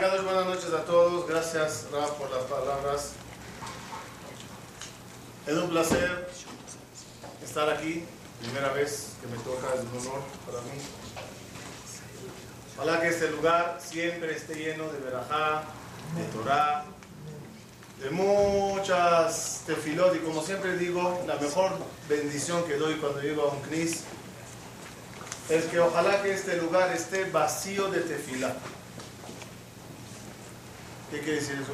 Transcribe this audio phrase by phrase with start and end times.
[0.00, 1.26] Buenas noches a todos.
[1.26, 3.14] Gracias, Raf, por las palabras.
[5.44, 6.30] Es un placer
[7.44, 8.04] estar aquí.
[8.40, 10.80] Primera vez que me toca, es un honor para mí.
[12.76, 15.64] Ojalá que este lugar siempre esté lleno de verajá,
[16.14, 16.84] de Torah,
[18.00, 20.14] de muchas tefilot.
[20.14, 21.72] Y como siempre digo, la mejor
[22.08, 24.04] bendición que doy cuando llego a un knis
[25.48, 28.54] es que ojalá que este lugar esté vacío de tefilá.
[31.10, 31.72] ¿Qué quiere decir eso?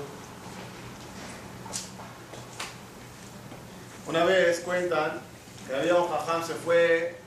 [4.06, 5.20] Una vez cuentan
[5.66, 7.18] que había un jajam se fue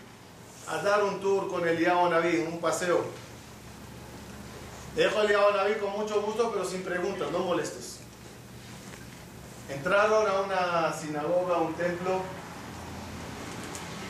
[0.68, 3.04] a dar un tour con Eliyahu Naví, un paseo.
[4.96, 8.00] Dejo a Eliyahu Naví con mucho gusto, pero sin preguntas, no molestes.
[9.70, 12.22] Entraron a una sinagoga, a un templo,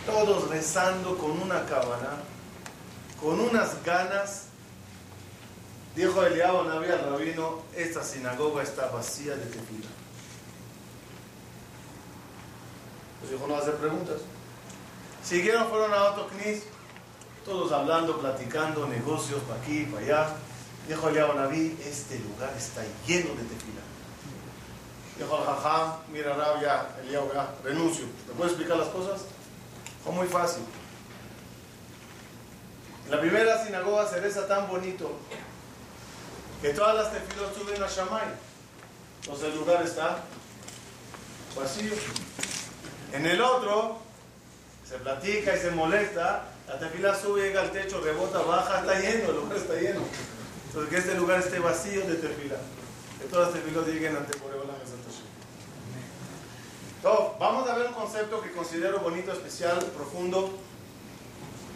[0.05, 2.17] todos rezando con una cabana,
[3.19, 4.46] con unas ganas.
[5.97, 9.87] Dijo Eliyahu Naví al rabino, esta sinagoga está vacía de tequila.
[13.19, 14.17] Pues dijo, no hacer preguntas.
[15.23, 16.65] Siguieron, fueron a otro knis,
[17.43, 20.35] todos hablando, platicando, negocios para aquí, para allá.
[20.87, 23.81] Dijo Eliyahu Naví, este lugar está lleno de tequila.
[25.17, 28.05] Dijo al jajam, mira Rab, ya, Eliyahu, ya, renuncio.
[28.27, 29.21] ¿Me puedes explicar las cosas?
[30.03, 30.61] Fue muy fácil.
[33.09, 35.17] La primera sinagoga se reza tan bonito
[36.61, 38.27] que todas las tefilos suben a Shamay.
[39.21, 40.19] Entonces el lugar está
[41.55, 41.93] vacío.
[43.13, 43.99] En el otro
[44.87, 49.29] se platica y se molesta, la tefila sube, llega al techo, rebota, baja, está lleno,
[49.29, 50.01] el lugar está lleno.
[50.67, 52.57] Entonces que este lugar esté vacío de tefila.
[53.19, 54.73] Que todas las tefilos lleguen ante Boreola
[56.95, 60.51] Entonces, vamos a ver un concepto que considero bonito, especial, profundo,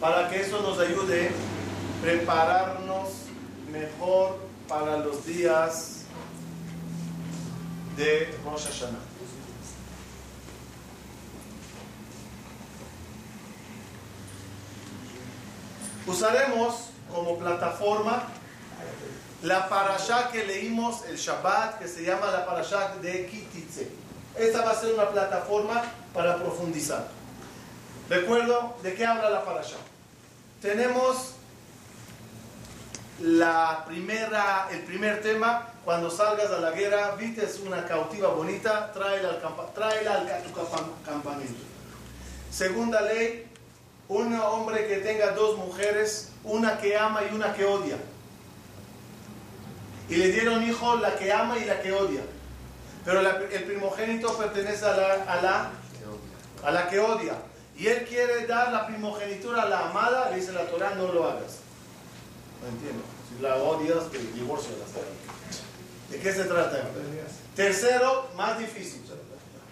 [0.00, 3.08] para que eso nos ayude a prepararnos
[3.70, 6.04] mejor para los días
[7.94, 8.98] de Rosh Hashanah.
[16.06, 18.22] Usaremos como plataforma
[19.42, 23.90] la parashá que leímos el Shabbat, que se llama la parashá de Kititze.
[24.38, 25.82] Esta va a ser una plataforma
[26.14, 27.08] para profundizar.
[28.08, 29.76] Recuerdo de qué habla la parashá.
[30.62, 31.34] Tenemos
[33.20, 39.30] la primera, el primer tema, cuando salgas a la guerra, vistes una cautiva bonita, tráela
[39.30, 40.52] al, tráela al tu
[41.04, 41.60] campamento.
[42.50, 43.46] Segunda ley,
[44.08, 47.96] un hombre que tenga dos mujeres, una que ama y una que odia.
[50.08, 52.22] Y le dieron hijo la que ama y la que odia.
[53.04, 55.70] Pero el primogénito pertenece a la, a la,
[56.64, 57.34] a la que odia.
[57.76, 61.28] Y él quiere dar la primogenitura a la amada, le dice la Torah, no lo
[61.28, 61.60] hagas.
[62.62, 63.02] No entiendo.
[63.28, 64.70] Si la odias, que divorcio
[66.10, 66.78] ¿De qué se trata?
[67.56, 69.02] Tercero, más difícil.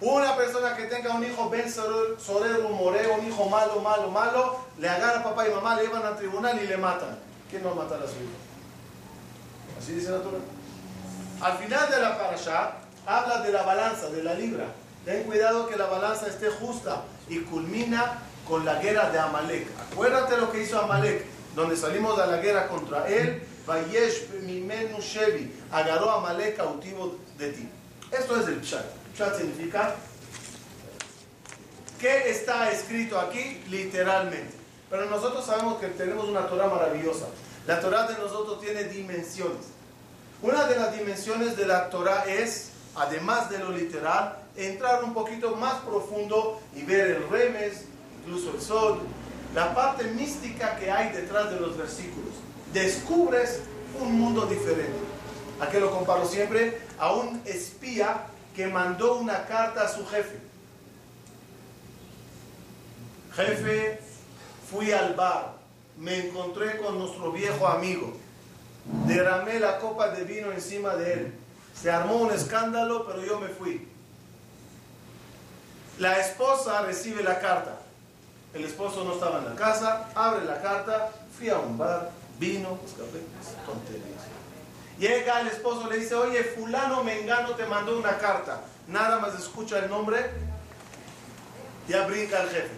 [0.01, 4.89] Una persona que tenga un hijo ben sorero, moreo, un hijo malo, malo, malo, le
[4.89, 7.19] agarra a papá y mamá, le llevan al tribunal y le matan.
[7.51, 8.33] ¿Quién va a matar a su hijo?
[9.79, 10.39] Así dice la Torah.
[11.41, 12.71] Al final de la parasha,
[13.05, 14.65] habla de la balanza, de la libra.
[15.05, 19.67] Ten cuidado que la balanza esté justa y culmina con la guerra de Amalek.
[19.91, 21.25] Acuérdate lo que hizo Amalek,
[21.55, 23.43] donde salimos de la guerra contra él.
[23.65, 27.69] Vayesh mimenu shevi, agarró a Amalek cautivo de ti.
[28.11, 28.85] Esto es el pshat.
[29.13, 29.95] Pshat significa
[31.99, 33.63] ¿qué está escrito aquí?
[33.69, 34.55] Literalmente.
[34.89, 37.27] Pero nosotros sabemos que tenemos una Torah maravillosa.
[37.67, 39.67] La Torah de nosotros tiene dimensiones.
[40.41, 45.55] Una de las dimensiones de la Torah es, además de lo literal, entrar un poquito
[45.55, 47.85] más profundo y ver el remes,
[48.19, 48.99] incluso el sol,
[49.53, 52.33] la parte mística que hay detrás de los versículos.
[52.73, 53.61] Descubres
[53.99, 54.99] un mundo diferente.
[55.59, 56.81] ¿A qué lo comparo siempre?
[56.97, 60.39] A un espía que mandó una carta a su jefe.
[63.33, 63.99] Jefe,
[64.69, 65.53] fui al bar,
[65.97, 68.13] me encontré con nuestro viejo amigo,
[69.07, 71.33] derramé la copa de vino encima de él,
[71.79, 73.87] se armó un escándalo, pero yo me fui.
[75.97, 77.80] La esposa recibe la carta.
[78.53, 82.77] El esposo no estaba en la casa, abre la carta, fui a un bar, vino,
[82.97, 83.23] café,
[83.65, 84.23] tonterías.
[84.99, 88.61] Llega el esposo, le dice, oye, fulano Mengano te mandó una carta.
[88.87, 90.31] Nada más escucha el nombre,
[91.87, 92.71] ya brinca el jefe.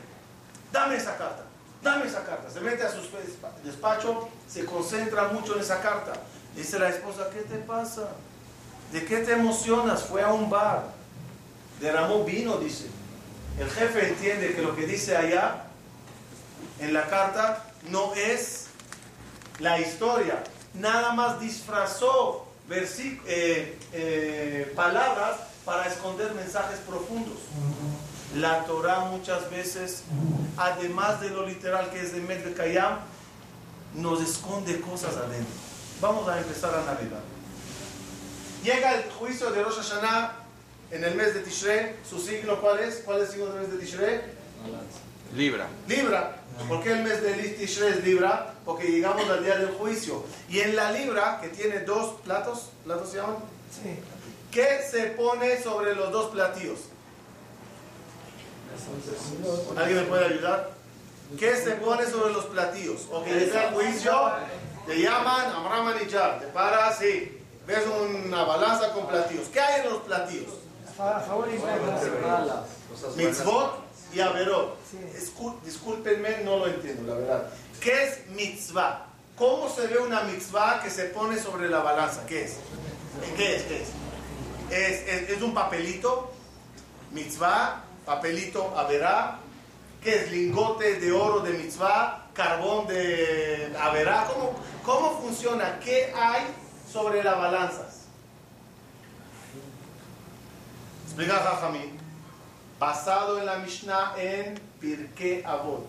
[0.71, 1.43] Dame esa carta,
[1.81, 2.51] dame esa carta.
[2.51, 3.01] Se mete a su
[3.63, 6.13] despacho, se concentra mucho en esa carta.
[6.55, 8.09] Dice la esposa, ¿qué te pasa?
[8.91, 10.03] ¿De qué te emocionas?
[10.03, 10.83] Fue a un bar,
[11.79, 12.85] derramó vino, dice.
[13.59, 15.62] El jefe entiende que lo que dice allá
[16.83, 18.65] en la carta no es
[19.59, 20.43] la historia,
[20.73, 27.37] nada más disfrazó eh, eh, palabras para esconder mensajes profundos.
[28.35, 30.03] La Torah muchas veces,
[30.57, 32.99] además de lo literal que es de Med Kayam,
[33.95, 35.53] nos esconde cosas adentro.
[36.01, 37.21] Vamos a empezar a navegar.
[38.63, 40.33] Llega el juicio de Rosh Hashanah
[40.91, 41.95] en el mes de Tishrei.
[42.09, 43.03] ¿Su signo cuál es?
[43.05, 44.21] ¿Cuál es el signo del mes de Tishrei?
[45.35, 45.67] Libra.
[45.87, 46.42] Libra.
[46.67, 48.53] ¿Por qué el mes de Tishrei es Libra?
[48.63, 50.23] Porque llegamos al día del juicio.
[50.49, 53.37] Y en la Libra, que tiene dos platos, ¿platos se llaman?
[53.71, 53.99] Sí.
[54.51, 56.79] ¿Qué se pone sobre los dos platillos?
[59.75, 60.69] ¿Alguien me puede ayudar?
[61.39, 63.07] ¿Qué se pone sobre los platillos?
[63.11, 64.31] Ok, llega el juicio,
[64.85, 69.47] te llaman Amram Te paras y ves una balanza con platillos.
[69.47, 70.53] ¿Qué hay en los platillos?
[73.15, 73.82] Mitzvot
[74.13, 74.77] y Averot.
[75.63, 77.49] Discúlpenme, no lo entiendo, la verdad.
[77.79, 79.07] ¿Qué es mitzvah?
[79.35, 82.25] ¿Cómo se ve una mitzvah que se pone sobre la balanza?
[82.25, 82.57] ¿Qué es?
[83.35, 83.63] ¿Qué es?
[83.63, 83.89] ¿Qué es?
[84.69, 86.31] ¿Es, es, un papelito?
[87.11, 89.39] Mitzvah, papelito Averá.
[90.01, 90.31] ¿Qué es?
[90.31, 94.27] Lingote de oro de mitzvah, carbón de Averá.
[94.27, 94.53] ¿Cómo,
[94.85, 95.79] ¿Cómo funciona?
[95.79, 96.43] ¿Qué hay
[96.91, 98.05] sobre las balanzas?
[101.05, 102.02] Explica Jajamín
[102.83, 105.87] basado en la Mishnah en Pirkei Avot.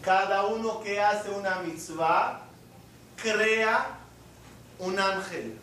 [0.00, 2.40] Cada uno que hace una mitzvah
[3.16, 3.98] crea
[4.78, 5.58] un ángel.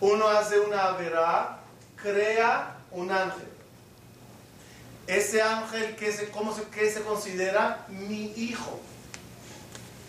[0.00, 1.58] Uno hace una verá,
[1.96, 3.50] crea un ángel.
[5.06, 7.84] Ese ángel, ¿qué se, cómo se, qué se considera?
[7.88, 8.80] Mi hijo.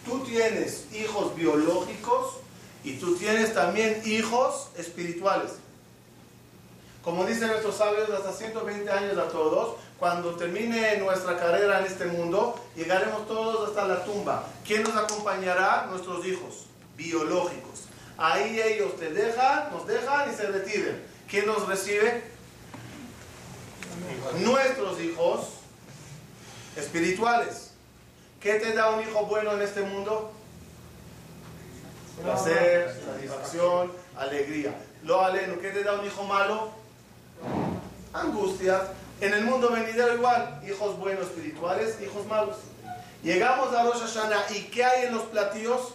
[0.06, 2.38] Tú tienes hijos biológicos
[2.86, 5.52] y tú tienes también hijos espirituales.
[7.04, 12.06] Como dicen nuestros sabios, hasta 120 años a todos, cuando termine nuestra carrera en este
[12.06, 14.46] mundo, llegaremos todos hasta la tumba.
[14.66, 15.88] ¿Quién nos acompañará?
[15.90, 16.66] Nuestros hijos
[16.98, 17.86] biológicos.
[18.18, 21.02] Ahí ellos te dejan, nos dejan y se retiren.
[21.30, 22.22] ¿Quién nos recibe?
[24.40, 25.48] Nuestros hijos
[26.76, 27.72] espirituales.
[28.42, 30.32] ¿Qué te da un hijo bueno en este mundo?
[32.22, 34.76] Placer, satisfacción, alegría.
[35.04, 36.79] Lo aleno, ¿qué te da un hijo malo?
[38.14, 38.82] Angustias.
[39.22, 42.58] En el mundo venidero igual, hijos buenos espirituales, hijos malos.
[43.22, 45.94] Llegamos a Rosh Hashanah y ¿qué hay en los platillos?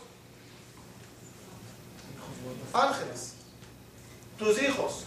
[2.72, 3.34] Ángeles.
[4.38, 5.05] Tus hijos.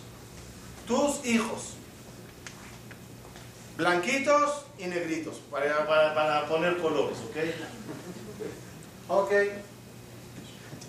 [0.88, 1.74] Tus hijos.
[3.76, 7.38] Blanquitos y negritos, para, para, poner colores, ¿ok?
[9.10, 9.32] Ok.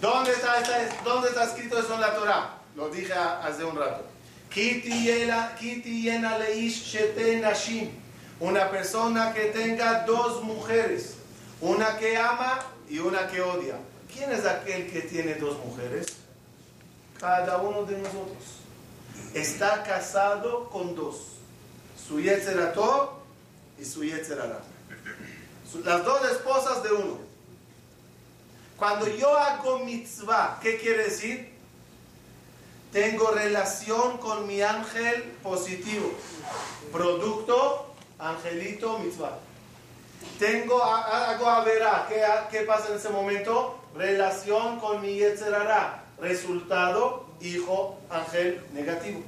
[0.00, 0.55] ¿Dónde está,
[1.05, 2.59] ¿Dónde está escrito eso en la Torah?
[2.76, 4.05] Lo dije hace un rato.
[8.40, 11.14] Una persona que tenga dos mujeres,
[11.61, 13.76] una que ama y una que odia.
[14.12, 16.07] ¿Quién es aquel que tiene dos mujeres?
[17.19, 18.45] Cada uno de nosotros.
[19.35, 21.17] Está casado con dos.
[22.09, 23.21] Su Yetzerato
[23.78, 24.61] y su Yetzerara.
[25.85, 27.19] Las dos esposas de uno.
[28.76, 31.58] Cuando yo hago mitzvah, ¿qué quiere decir?
[32.92, 36.12] Tengo relación con mi ángel positivo.
[36.92, 39.38] Producto, angelito, mitzvah.
[40.38, 43.78] Tengo, hago a verá, ¿qué, ¿qué pasa en ese momento?
[43.95, 46.04] Relación con mi yetzerara.
[46.18, 49.23] Resultado, hijo, ángel negativo.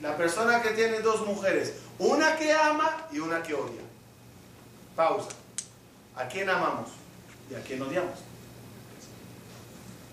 [0.00, 3.82] La persona que tiene dos mujeres, una que ama y una que odia.
[4.94, 5.30] Pausa.
[6.14, 6.90] ¿A quién amamos
[7.50, 8.31] y a quién odiamos?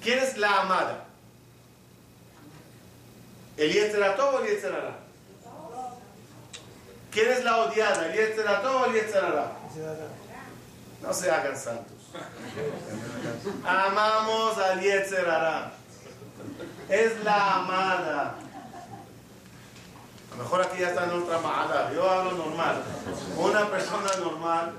[0.01, 1.05] ¿Quién es la amada?
[3.57, 4.95] ¿El Yetzerato o el Yetzerara?
[7.11, 8.05] ¿Quién es la odiada?
[8.05, 9.51] ¿El Yetzerato o el Yetzerara?
[11.01, 11.97] No se hagan santos.
[13.65, 15.73] Amamos al Yetzerara.
[16.87, 18.35] Es la amada.
[20.31, 21.91] A lo mejor aquí ya está en otra amada.
[21.93, 22.81] Yo hablo normal.
[23.37, 24.73] Una persona normal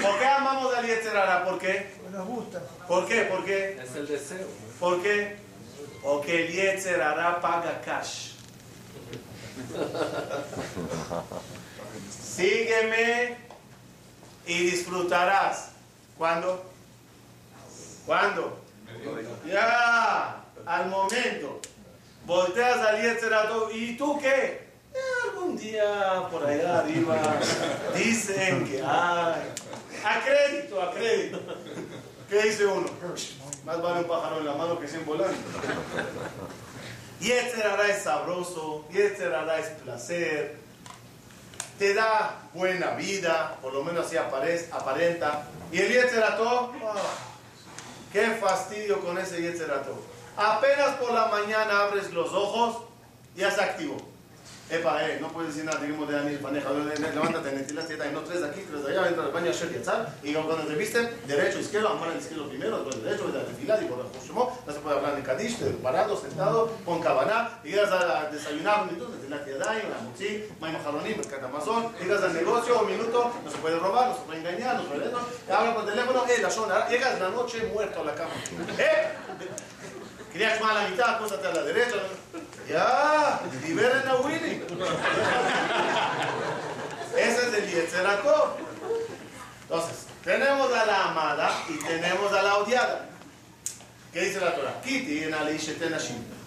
[0.00, 1.44] ¿Por qué amamos al Yetzerara?
[1.44, 1.94] ¿Por qué?
[2.10, 2.60] Nos gusta.
[2.86, 3.22] ¿Por qué?
[3.22, 3.80] ¿Por qué?
[3.82, 4.46] Es el deseo.
[4.78, 5.36] ¿Por qué?
[6.02, 8.32] Porque el Yetzerara paga cash.
[12.10, 13.36] Sígueme
[14.46, 15.70] y disfrutarás.
[16.16, 16.64] ¿Cuándo?
[18.06, 18.60] ¿Cuándo?
[19.46, 21.60] Ya, al momento.
[22.24, 24.68] Volteas al Yetzerara y tú qué?
[25.24, 27.16] algún día por allá arriba
[27.96, 29.67] dicen que hay.
[30.08, 31.38] A crédito, a crédito.
[32.30, 32.88] ¿Qué dice uno?
[33.66, 35.36] Más vale un pájaro en la mano que 100 volando.
[37.20, 40.56] Y este hará es sabroso, y este hará es placer.
[41.78, 45.46] te da buena vida, por lo menos así aparenta.
[45.70, 46.94] Y el Yetzerato, oh,
[48.10, 49.94] qué fastidio con ese Yetzerato.
[50.38, 52.84] Apenas por la mañana abres los ojos,
[53.36, 54.07] ya se activó.
[54.70, 58.42] Epa, eh, no puedes decir nada, tenemos de Daniel Paneja, levántate, netilas, siete, no tres
[58.42, 61.58] de aquí, tres de allá, entra al baño, Sher Yetzal, y cuando te visten, derecho,
[61.58, 63.78] izquierdo, amar el izquierdo primero, después derecho, de la tefilá,
[64.14, 68.82] Joshimo, no se puede hablar en Kadish, parado, sentado, con cabana, y llegas a desayunar
[68.82, 73.32] un minuto, netilas Yadai, una mutzi, may majaroní, mercat Amazon, llegas al negocio, un minuto,
[73.42, 75.18] no se puede robar, no se puede engañar, no se puede, no,
[75.50, 78.32] habla por teléfono, eh, la zona, llegas en la noche muerto a la cama,
[78.76, 79.08] eh,
[80.38, 81.96] querías más a la mitad, acuéstate a la derecha,
[82.68, 84.62] ya, liberen a Winnie.
[87.16, 88.56] Ese es el Yetzerato.
[89.62, 93.08] Entonces, tenemos a la amada y tenemos a la odiada.
[94.12, 94.80] ¿Qué dice la Torah?
[94.80, 95.34] Kiti en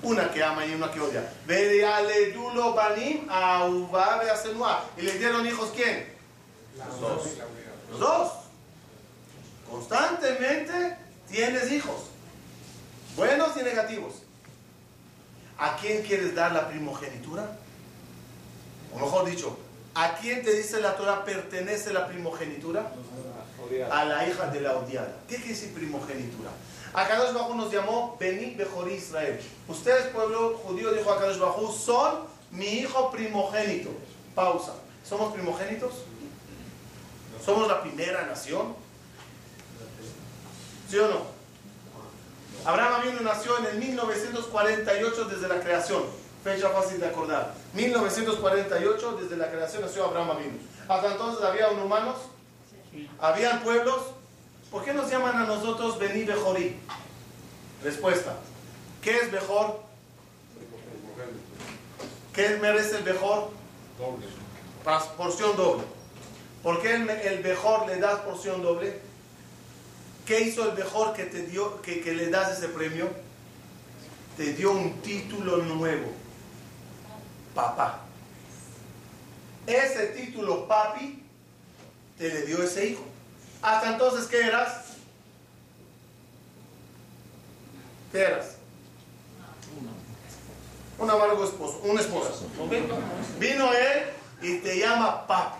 [0.03, 1.29] Una que ama y una que odia.
[1.45, 3.27] Banim
[4.97, 6.15] ¿Y le dieron hijos quién?
[6.77, 7.27] Los dos.
[7.91, 8.31] Los dos.
[9.69, 10.95] Constantemente
[11.29, 12.10] tienes hijos.
[13.15, 14.13] Buenos y negativos.
[15.57, 17.57] ¿A quién quieres dar la primogenitura?
[18.93, 19.57] O mejor dicho,
[19.93, 22.91] ¿a quién te dice la Torah pertenece la primogenitura?
[23.91, 25.15] A la hija de la odiada.
[25.27, 26.49] ¿Qué quiere decir primogenitura?
[26.93, 29.39] Akadosh Bajú nos llamó Beni Bejorí Israel.
[29.67, 33.91] Ustedes, pueblo judío, dijo Akadosh Bajú, son mi hijo primogénito.
[34.35, 34.73] Pausa.
[35.07, 35.91] ¿Somos primogénitos?
[37.45, 38.75] ¿Somos la primera nación?
[40.89, 41.40] ¿Sí o no?
[42.65, 46.03] Abraham Avinu nació en el 1948 desde la creación.
[46.43, 47.53] Fecha fácil de acordar.
[47.73, 50.57] 1948 desde la creación nació Abraham Avinu.
[50.87, 52.17] Hasta entonces había humanos,
[53.19, 54.01] habían pueblos.
[54.69, 56.77] ¿Por qué nos llaman a nosotros Bení Bejorí?
[57.83, 58.35] Respuesta.
[59.01, 59.81] ¿Qué es mejor?
[62.33, 63.49] ¿Qué merece el mejor?
[63.97, 64.25] Doble.
[65.17, 65.83] Porción doble.
[66.63, 69.01] ¿Por qué el, el mejor le das porción doble?
[70.31, 73.09] ¿Qué hizo el mejor que, te dio, que, que le das ese premio?
[74.37, 76.09] Te dio un título nuevo.
[77.53, 77.99] Papá.
[79.67, 81.21] Ese título, papi,
[82.17, 83.03] te le dio ese hijo.
[83.61, 84.85] Hasta entonces, ¿qué eras?
[88.13, 88.55] ¿Qué eras?
[90.97, 92.47] Un amargo esposo, un esposo.
[93.37, 94.03] Vino él
[94.41, 95.59] y te llama papi.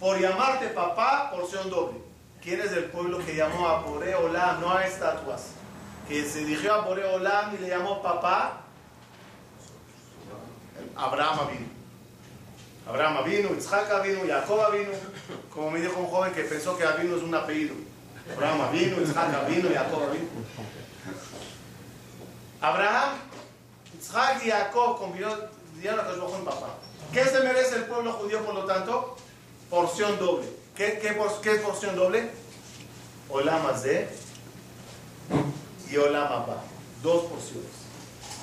[0.00, 2.09] Por llamarte papá, porción doble.
[2.42, 5.48] ¿Quién es el pueblo que llamó a Bore Olam, no a estatuas?
[6.08, 8.62] Que se dirigió a Bore Olam y le llamó papá.
[10.96, 11.66] Abraham vino.
[12.88, 14.90] Abraham vino, Isaac vino, Jacob vino.
[15.52, 17.74] Como me dijo un joven que pensó que Avino es un apellido.
[18.34, 20.28] Abraham vino, Isaac vino, Jacob vino.
[22.62, 23.10] Abraham,
[23.98, 26.68] Isaac y Jacob convirtieron a en papá.
[27.12, 29.16] ¿Qué se merece el pueblo judío, por lo tanto?
[29.68, 30.59] Porción doble.
[30.80, 32.30] ¿Qué, qué, porción doble?
[33.28, 34.08] Olama Z
[35.90, 36.62] y Olama Ba.
[37.02, 37.68] Dos porciones.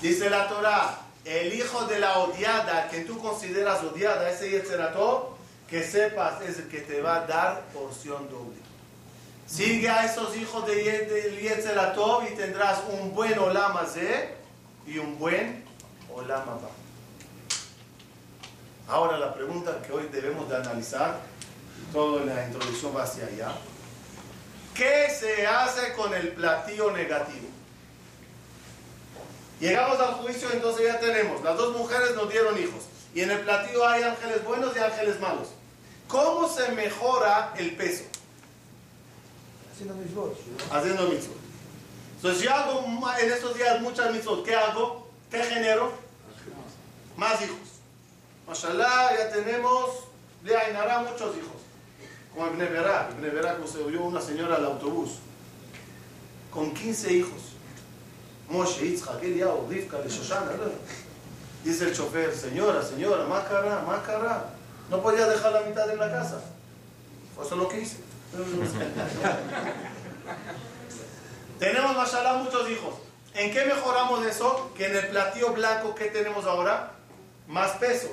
[0.03, 5.35] Dice la Torah, el hijo de la odiada, que tú consideras odiada, ese Yetzerato,
[5.67, 8.59] que sepas es el que te va a dar porción doble.
[9.47, 14.05] Sigue a esos hijos de, de y tendrás un buen Olama Z
[14.85, 15.65] y un buen
[16.13, 16.69] Olama Ba.
[18.89, 21.19] Ahora la pregunta que hoy debemos de analizar
[21.91, 23.55] toda la introducción va hacia allá.
[24.75, 27.47] ¿Qué se hace con el platillo negativo?
[29.59, 32.83] Llegamos al juicio, entonces ya tenemos, las dos mujeres nos dieron hijos.
[33.15, 35.47] Y en el platillo hay ángeles buenos y ángeles malos.
[36.07, 38.03] ¿Cómo se mejora el peso?
[39.73, 40.37] Haciendo mitzvot.
[40.71, 41.37] Haciendo mitzvot.
[42.17, 42.83] Entonces yo hago
[43.19, 44.45] en estos días muchas mitzvot.
[44.45, 45.07] ¿Qué hago?
[45.31, 45.91] ¿Qué genero?
[47.15, 47.57] Más hijos.
[48.47, 49.89] Mashallah, ya tenemos,
[50.43, 51.66] de Ainara muchos hijos
[52.37, 55.19] como se oyó una señora al autobús,
[56.51, 57.41] con 15 hijos.
[58.49, 60.51] Moshe, Yitzhak, Eliyahu, Rivka, Shoshana.
[61.63, 64.45] Dice el chofer, señora, señora, más cara, más cara.
[64.89, 66.39] No podía dejar la mitad en la casa.
[67.33, 67.97] Eso es lo que hice.
[71.59, 72.95] tenemos, mashallah, muchos hijos.
[73.33, 74.71] ¿En qué mejoramos eso?
[74.75, 76.93] Que en el platillo blanco que tenemos ahora,
[77.47, 78.09] más peso.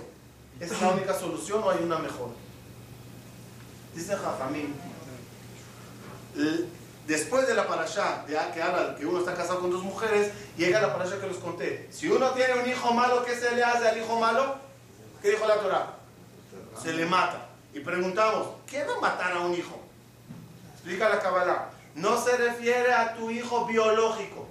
[0.59, 2.44] ¿Esa es la única solución o hay una mejor?
[3.95, 4.75] Dice Jajamín,
[7.07, 10.81] después de la parasha, de que habla que uno está casado con dos mujeres, llega
[10.81, 11.89] la parasha que les conté.
[11.93, 14.57] Si uno tiene un hijo malo, ¿qué se le hace al hijo malo?
[15.23, 15.95] ¿Qué dijo la Torah?
[16.83, 17.47] Se le mata.
[17.73, 19.81] Y preguntamos, ¿qué va a matar a un hijo?
[20.75, 21.71] Explica la Kabbalah.
[21.95, 24.49] No se refiere a tu hijo biológico.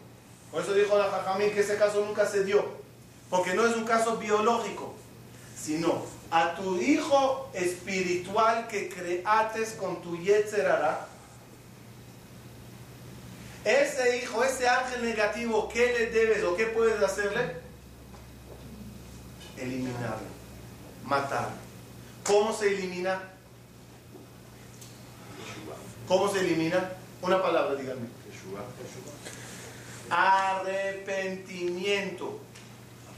[0.52, 2.66] Por eso dijo la Jajamín que ese caso nunca se dio.
[3.30, 4.94] Porque no es un caso biológico,
[5.60, 11.06] sino a tu hijo espiritual que creates con tu Yetzerara,
[13.63, 17.58] ese hijo, ese ángel negativo, ¿qué le debes o qué puedes hacerle?
[19.58, 20.25] Eliminarlo,
[21.04, 21.54] matarlo.
[22.24, 23.22] ¿Cómo se elimina?
[26.08, 26.94] ¿Cómo se elimina?
[27.22, 28.08] Una palabra, díganme.
[30.10, 32.40] Arrepentimiento.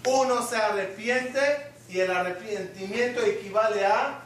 [0.05, 4.19] Uno se arrepiente y el arrepentimiento equivale a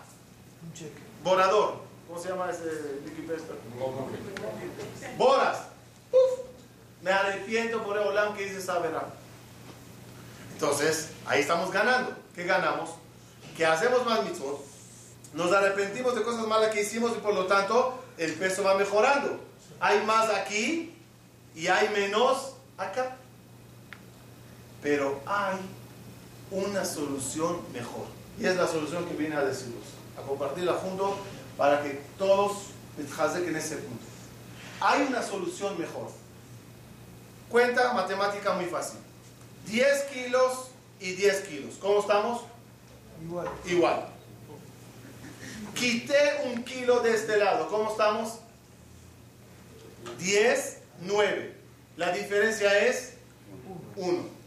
[0.64, 1.00] Un cheque.
[1.24, 1.82] borador.
[2.08, 2.64] ¿Cómo se llama ese
[3.06, 3.36] líquido?
[5.18, 5.58] Boras.
[6.12, 6.40] Uf.
[7.02, 9.08] Me arrepiento por el Olam que dice Saberá.
[10.54, 12.14] Entonces, ahí estamos ganando.
[12.36, 12.92] ¿Qué ganamos?
[13.56, 14.66] Que hacemos más mitzvot,
[15.34, 19.40] nos arrepentimos de cosas malas que hicimos y por lo tanto el peso va mejorando.
[19.80, 20.94] Hay más aquí
[21.56, 23.16] y hay menos acá.
[24.82, 25.58] Pero hay
[26.52, 28.06] una solución mejor.
[28.40, 29.84] Y es la solución que viene a deciros,
[30.18, 31.18] a compartirla junto
[31.58, 34.04] para que todos en ese punto.
[34.82, 36.10] Hay una solución mejor.
[37.50, 39.00] Cuenta matemática muy fácil.
[39.68, 41.76] 10 kilos y 10 kilos.
[41.80, 42.42] ¿Cómo estamos?
[43.24, 43.48] Igual.
[43.66, 44.08] Igual.
[45.76, 47.68] Quité un kilo de este lado.
[47.70, 48.40] ¿Cómo estamos?
[50.20, 51.56] 10, 9.
[51.98, 53.14] La diferencia es
[53.96, 54.39] 1.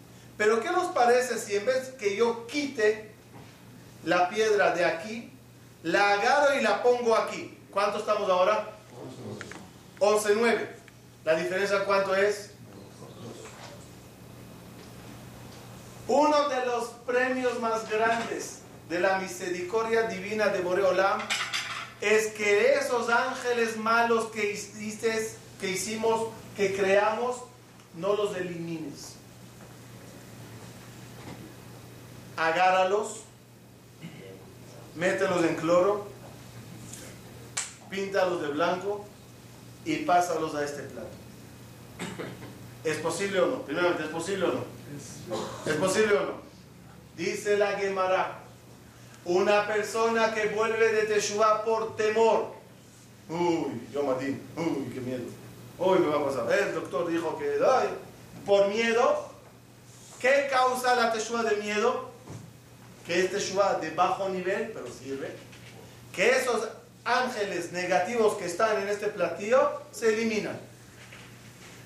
[0.43, 3.13] Pero ¿qué nos parece si en vez que yo quite
[4.05, 5.33] la piedra de aquí,
[5.85, 7.57] la agarro y la pongo aquí?
[7.71, 8.73] ¿Cuánto estamos ahora?
[10.01, 10.77] 11, 9.
[11.25, 12.51] ¿La diferencia cuánto es?
[16.09, 21.21] Uno de los premios más grandes de la misericordia divina de Boreolam
[22.01, 24.61] es que esos ángeles malos que
[25.61, 27.37] que hicimos, que creamos,
[27.95, 29.12] no los elimines.
[32.43, 33.21] Agárralos,
[34.97, 36.09] mételos en cloro,
[37.89, 39.05] píntalos de blanco
[39.85, 41.07] y pásalos a este plato.
[42.83, 43.63] ¿Es posible o no?
[43.63, 44.65] Primeramente, ¿es posible o no?
[45.67, 46.33] ¿Es posible o no?
[47.17, 48.41] Dice la Gemara,
[49.25, 52.55] una persona que vuelve de Teshuvah por temor.
[53.29, 54.37] Uy, yo maté.
[54.57, 55.23] Uy, qué miedo.
[55.79, 56.53] Uy, me va a pasar.
[56.53, 57.61] El doctor dijo que,
[58.45, 59.31] por miedo.
[60.19, 62.12] ¿Qué causa la Teshuvah de miedo?
[63.07, 65.35] Que es Teshuvah de bajo nivel, pero sirve.
[66.15, 66.69] Que esos
[67.05, 70.59] ángeles negativos que están en este platillo se eliminan.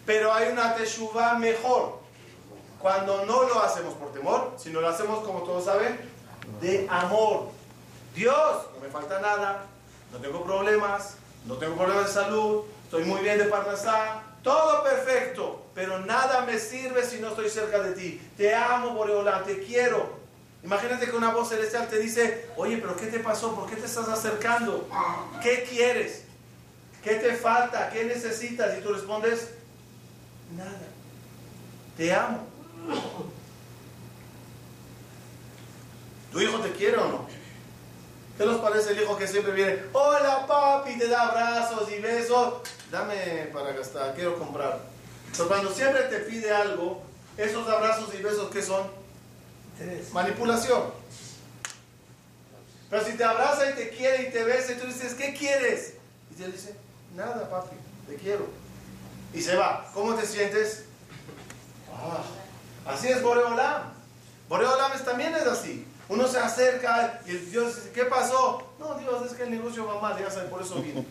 [0.04, 2.00] Pero hay una Teshuvah mejor.
[2.78, 5.98] Cuando no lo hacemos por temor, sino lo hacemos, como todos saben,
[6.60, 7.48] de amor.
[8.14, 9.64] Dios, no me falta nada,
[10.12, 15.66] no tengo problemas, no tengo problemas de salud, estoy muy bien de Parnasá, todo perfecto,
[15.74, 18.30] pero nada me sirve si no estoy cerca de ti.
[18.36, 20.25] Te amo, Boreolá, te quiero.
[20.62, 23.54] Imagínate que una voz celestial te dice, oye, pero ¿qué te pasó?
[23.54, 24.88] ¿Por qué te estás acercando?
[25.42, 26.24] ¿Qué quieres?
[27.02, 27.88] ¿Qué te falta?
[27.90, 28.76] ¿Qué necesitas?
[28.76, 29.50] Y tú respondes,
[30.56, 30.88] nada.
[31.96, 32.46] Te amo.
[36.32, 37.28] ¿Tu hijo te quiere o no?
[38.36, 39.82] ¿Qué nos parece el hijo que siempre viene?
[39.92, 42.54] Hola papi, te da abrazos y besos.
[42.90, 44.80] Dame para gastar, quiero comprar.
[45.32, 47.02] Pero cuando siempre te pide algo,
[47.38, 48.82] esos abrazos y besos, ¿qué son?
[50.12, 50.82] Manipulación.
[52.88, 55.94] Pero si te abraza y te quiere y te besa y tú dices, ¿qué quieres?
[56.38, 56.74] Y él dice,
[57.14, 57.76] nada papi,
[58.08, 58.46] te quiero.
[59.34, 59.90] Y se va.
[59.92, 60.84] ¿Cómo te sientes?
[61.92, 62.22] Ah,
[62.86, 63.92] así es Boreolam.
[64.48, 65.86] Boreolam también es así.
[66.08, 68.72] Uno se acerca y Dios dice, ¿qué pasó?
[68.78, 71.04] No, Dios, es que el negocio va mal, ya saben, por eso vine.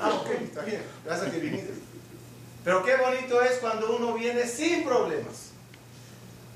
[0.00, 1.74] Ah, ok, está bien, gracias que viniste.
[2.64, 5.53] Pero qué bonito es cuando uno viene sin problemas.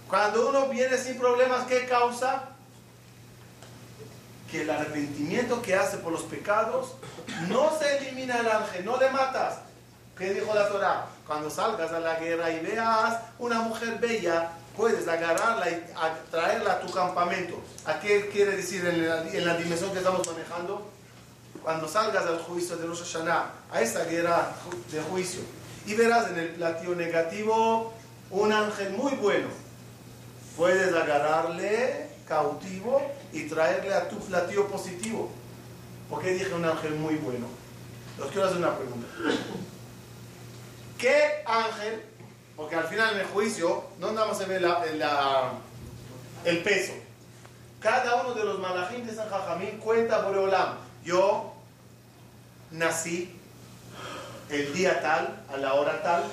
[0.09, 2.45] Cuando uno viene sin problemas, ¿qué causa?
[4.51, 6.95] Que el arrepentimiento que hace por los pecados
[7.49, 9.59] no se elimina el ángel, no le matas.
[10.17, 11.07] ¿Qué dijo la Torah?
[11.27, 15.87] Cuando salgas a la guerra y veas una mujer bella, puedes agarrarla y
[16.31, 17.61] traerla a tu campamento.
[17.85, 20.91] ¿A qué quiere decir en la, en la dimensión que estamos manejando?
[21.63, 24.53] Cuando salgas al juicio de Rosh Hashanah, a esa guerra
[24.91, 25.43] de juicio,
[25.85, 27.93] y verás en el platillo negativo
[28.31, 29.68] un ángel muy bueno.
[30.59, 33.01] Puedes agarrarle cautivo
[33.33, 35.31] y traerle a tu platillo positivo.
[36.11, 37.47] ¿Por qué dije un ángel muy bueno?
[38.21, 39.07] Os quiero hacer una pregunta.
[40.99, 42.03] ¿Qué ángel?
[42.57, 44.57] Porque al final en el juicio no nada más se
[46.45, 46.93] el peso.
[47.79, 50.75] Cada uno de los malajim de San Jajamín cuenta por Olam.
[51.05, 51.53] Yo
[52.73, 53.33] nací
[54.51, 56.25] el día tal, a la hora tal.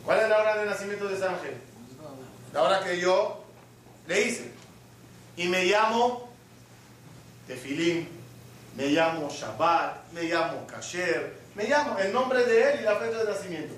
[0.04, 1.56] ¿Cuál es la hora de nacimiento de ese ángel?
[2.52, 3.44] La hora que yo
[4.06, 4.52] le hice.
[5.36, 6.28] Y me llamo
[7.46, 8.08] Tefilín,
[8.76, 13.18] me llamo Shabbat, me llamo Kasher, me llamo el nombre de él y la fecha
[13.18, 13.74] de nacimiento.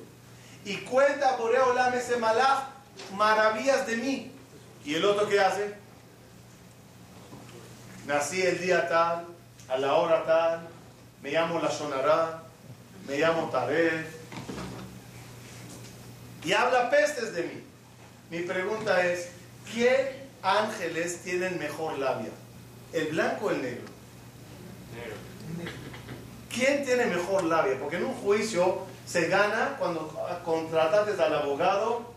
[0.64, 2.64] Y cuenta por Eolam ese malach
[3.16, 4.32] maravillas de mí.
[4.84, 5.74] ¿Y el otro qué hace?
[8.06, 9.26] Nací el día tal,
[9.68, 10.68] a la hora tal,
[11.22, 12.42] me llamo La Shonará,
[13.06, 14.06] me llamo Taref.
[16.44, 17.62] Y habla pestes de mí.
[18.30, 19.30] Mi pregunta es,
[19.74, 22.30] ¿qué ángeles tienen mejor labia?
[22.92, 23.84] ¿El blanco o el negro?
[26.52, 27.78] ¿Quién tiene mejor labia?
[27.78, 32.12] Porque en un juicio se gana cuando contrataste al abogado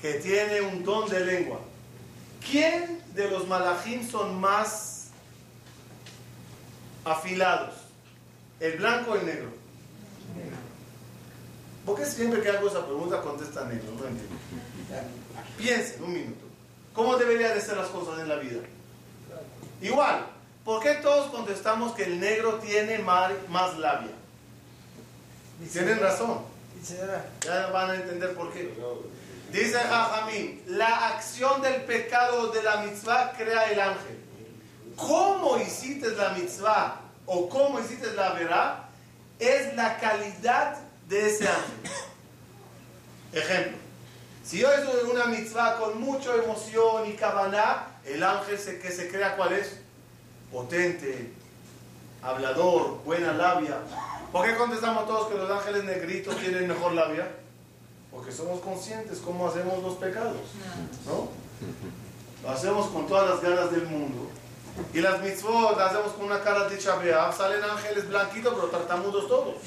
[0.00, 1.60] que tiene un don de lengua.
[2.50, 5.08] ¿Quién de los malajim son más
[7.04, 7.74] afilados?
[8.60, 9.48] ¿El blanco o el negro?
[11.84, 13.92] ¿Por qué siempre que hago esa pregunta contesta negro?
[13.98, 14.36] No entiendo.
[15.58, 16.44] Piensen un minuto.
[16.94, 18.60] ¿Cómo deberían de ser las cosas en la vida?
[19.82, 20.26] Igual.
[20.64, 24.12] ¿Por qué todos contestamos que el negro tiene más, más labia?
[25.72, 26.38] Tienen razón.
[27.44, 28.74] Ya van a entender por qué.
[29.52, 34.18] Dice Jajamín, la acción del pecado de la mitzvah crea el ángel.
[34.96, 38.88] ¿Cómo hiciste la mitzvah o cómo hiciste la verá?
[39.38, 41.90] Es la calidad de ese ángel.
[43.32, 43.78] Ejemplo,
[44.44, 49.36] si yo hice una mitzvah con mucha emoción y cabana, el ángel que se crea,
[49.36, 49.80] ¿cuál es?
[50.52, 51.32] Potente,
[52.22, 53.78] hablador, buena labia.
[54.30, 57.26] ¿Por qué contestamos todos que los ángeles negritos tienen mejor labia?
[58.10, 60.36] Porque somos conscientes cómo hacemos los pecados.
[61.06, 61.28] ¿No?
[62.42, 64.28] Lo hacemos con todas las ganas del mundo.
[64.92, 67.32] Y las mitzvot las hacemos con una cara de chabea.
[67.32, 69.54] Salen ángeles blanquitos, pero tartamudos todos.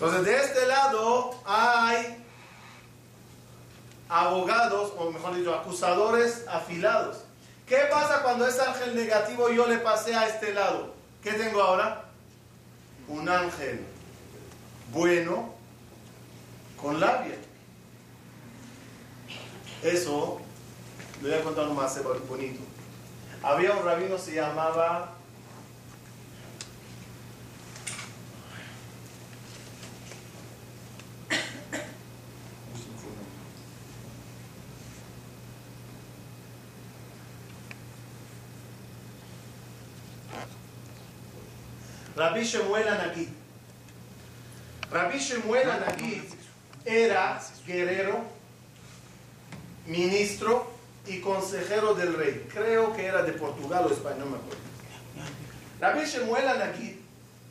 [0.00, 2.24] Entonces, de este lado hay
[4.08, 7.18] abogados, o mejor dicho, acusadores afilados.
[7.66, 10.94] ¿Qué pasa cuando ese ángel negativo yo le pasé a este lado?
[11.22, 12.06] ¿Qué tengo ahora?
[13.08, 13.84] Un ángel
[14.90, 15.52] bueno
[16.80, 17.36] con labia.
[19.82, 20.40] Eso,
[21.20, 22.62] le voy a contar un más bonito.
[23.42, 25.12] Había un rabino, se llamaba
[42.20, 43.28] Rabbi Shemuel Anagid.
[44.92, 46.24] Rabbi Shemuel Anagid
[46.84, 48.24] era guerrero,
[49.86, 50.70] ministro
[51.06, 52.46] y consejero del rey.
[52.52, 54.60] Creo que era de Portugal o España, no me acuerdo.
[55.80, 56.96] Rabbi Shemuel Anagid,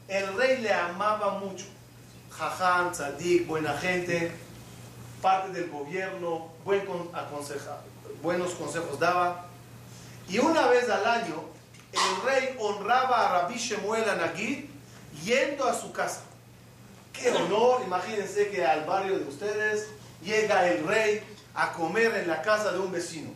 [0.08, 1.66] el rey le amaba mucho.
[2.30, 4.32] Jajam, tzadik, buena gente,
[5.20, 6.84] parte del gobierno, buen
[7.16, 7.82] aconseja,
[8.22, 9.48] buenos consejos daba.
[10.28, 11.59] Y una vez al año
[11.92, 14.66] el rey honraba a Rabbi Shemuel Anagid
[15.24, 16.22] yendo a su casa.
[17.14, 19.88] Qué honor, imagínense que al barrio de ustedes
[20.24, 21.22] llega el rey
[21.56, 23.32] a comer en la casa de un vecino.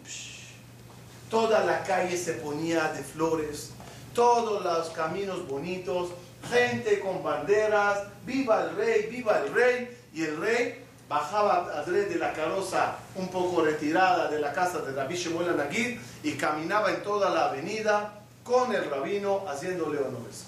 [1.30, 3.72] Toda la calle se ponía de flores,
[4.14, 6.10] todos los caminos bonitos,
[6.50, 12.34] gente con banderas, viva el rey, viva el rey, y el rey bajaba de la
[12.34, 17.30] carroza un poco retirada de la casa de Rabbi Shemuel Anagid y caminaba en toda
[17.30, 20.46] la avenida con el rabino haciéndole honores.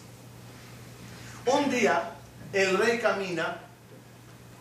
[1.45, 2.12] Un día
[2.53, 3.60] el rey camina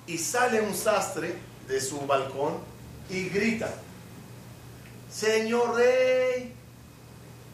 [0.07, 1.35] y sale un sastre
[1.67, 2.59] de su balcón
[3.09, 3.73] y grita,
[5.11, 6.53] Señor rey,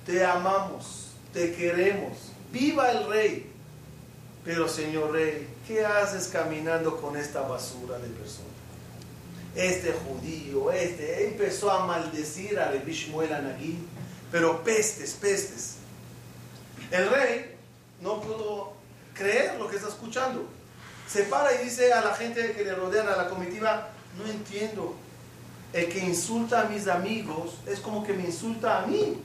[0.07, 3.47] te amamos, te queremos, viva el rey.
[4.43, 8.49] Pero señor rey, ¿qué haces caminando con esta basura de persona?
[9.55, 13.79] Este judío, este, empezó a maldecir a Bishmuel Anagí
[14.31, 15.77] pero pestes, pestes.
[16.91, 17.57] El rey
[18.01, 18.73] no pudo
[19.15, 20.45] creer lo que está escuchando.
[21.09, 24.95] Se para y dice a la gente que le rodean, a la comitiva, no entiendo.
[25.73, 29.21] El que insulta a mis amigos es como que me insulta a mí.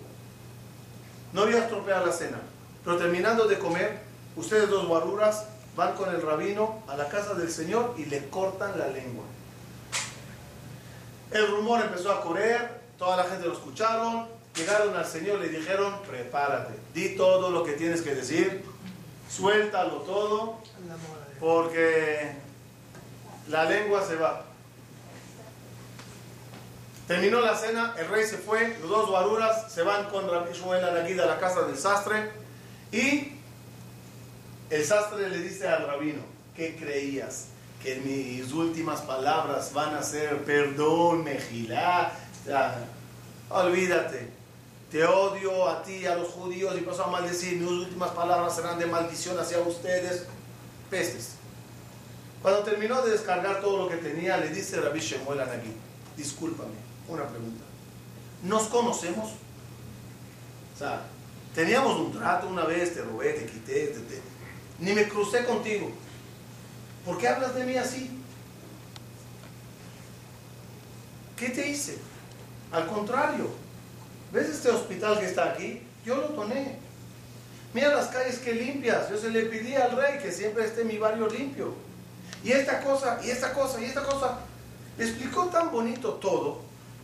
[1.33, 2.39] No voy a estropear la cena.
[2.83, 3.99] Pero terminando de comer,
[4.35, 8.77] ustedes dos guaruras van con el rabino a la casa del Señor y le cortan
[8.77, 9.25] la lengua.
[11.31, 16.01] El rumor empezó a correr, toda la gente lo escucharon, llegaron al Señor, le dijeron,
[16.07, 18.63] prepárate, di todo lo que tienes que decir,
[19.29, 20.59] suéltalo todo,
[21.39, 22.31] porque
[23.47, 24.45] la lengua se va.
[27.07, 31.23] Terminó la cena, el rey se fue, los dos guaruras se van con la guida
[31.23, 32.31] a la casa del sastre,
[32.91, 33.33] Y
[34.69, 36.23] el sastre le dice al rabino,
[36.55, 37.47] ¿qué creías?
[37.83, 42.11] Que mis últimas palabras van a ser perdón, mejilá.
[43.49, 44.44] olvídate.
[44.91, 47.57] Te odio a ti, a los judíos, y paso a maldecir.
[47.57, 50.25] Mis últimas palabras serán de maldición hacia ustedes.
[50.89, 51.31] Pestes.
[52.41, 55.73] Cuando terminó de descargar todo lo que tenía, le dice Rabbi Shemuel Anagui,
[56.15, 56.75] discúlpame,
[57.07, 57.63] una pregunta.
[58.43, 59.31] ¿Nos conocemos?
[60.75, 61.01] O sea,
[61.55, 64.21] teníamos un trato una vez, te robé, te quité, te,
[64.77, 65.89] ni me crucé contigo.
[67.03, 68.11] ¿Por qué hablas de mí así?
[71.35, 71.97] ¿Qué te hice?
[72.71, 73.49] Al contrario,
[74.31, 75.81] ¿ves este hospital que está aquí?
[76.05, 76.77] Yo lo toné.
[77.73, 79.09] Mira las calles que limpias.
[79.09, 81.73] Yo se le pedí al rey que siempre esté mi barrio limpio.
[82.43, 84.39] Y esta cosa, y esta cosa, y esta cosa.
[84.97, 86.61] Explicó tan bonito todo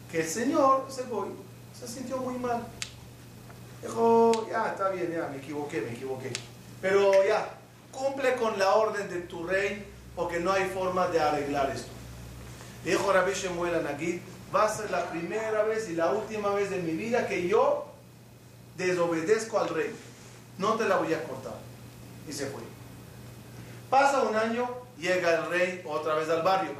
[0.10, 1.30] que el señor, ese boy,
[1.78, 2.66] se sintió muy mal.
[3.82, 6.32] Dijo, ya, está bien, ya, me equivoqué, me equivoqué.
[6.82, 7.50] Pero ya,
[7.92, 11.90] cumple con la orden de tu rey porque no hay forma de arreglar esto.
[12.86, 14.22] Dijo Rabbi Shemuel Anagid,
[14.54, 17.88] va a ser la primera vez y la última vez de mi vida que yo
[18.78, 19.94] desobedezco al rey.
[20.58, 21.56] No te la voy a cortar.
[22.28, 22.62] Y se fue.
[23.90, 26.72] Pasa un año, llega el rey otra vez al barrio.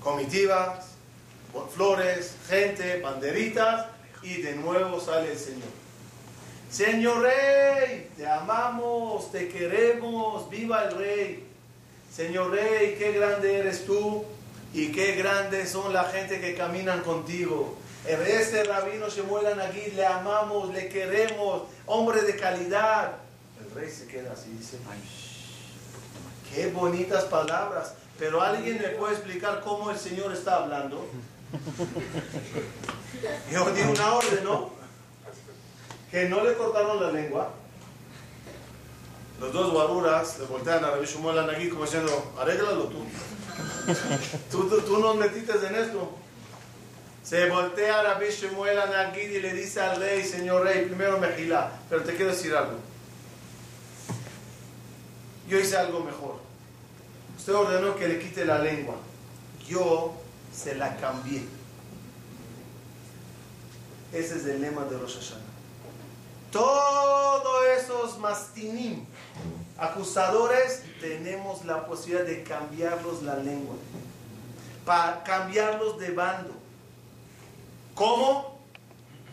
[0.00, 0.86] Comitivas,
[1.74, 3.86] flores, gente, banderitas
[4.22, 5.68] y de nuevo sale el Señor.
[6.70, 11.46] Señor Rey, te amamos, te queremos, viva el Rey.
[12.12, 14.24] Señor Rey, qué grande eres tú
[14.72, 17.76] y qué grandes son la gente que caminan contigo.
[18.06, 23.12] Este rabino Shemuel aquí, le amamos, le queremos, hombre de calidad.
[23.60, 24.78] El rey se queda así dice,
[26.52, 27.94] qué bonitas palabras.
[28.18, 31.06] Pero alguien me puede explicar cómo el Señor está hablando.
[33.52, 34.70] Yo di una orden, ¿no?
[36.10, 37.50] Que no le cortaron la lengua.
[39.40, 43.04] Los dos guaruras le voltean a Rabbi Shmuel Anagui como diciendo, arréglalo tú.
[44.50, 44.80] Tú, tú.
[44.82, 46.18] tú nos metiste en esto.
[47.22, 52.02] Se voltea Rabbi Shmuel Anagui y le dice al rey, señor rey, primero Mejilá, pero
[52.02, 52.78] te quiero decir algo.
[55.48, 56.40] Yo hice algo mejor.
[57.38, 58.96] Usted ordenó que le quite la lengua.
[59.66, 60.14] Yo
[60.54, 61.44] se la cambié.
[64.12, 65.52] Ese es el lema de Rosh Hashanah.
[66.50, 69.06] Todos esos mastinim,
[69.82, 73.74] acusadores, tenemos la posibilidad de cambiarlos la lengua.
[74.86, 76.54] Para cambiarlos de bando.
[77.94, 78.58] ¿Cómo?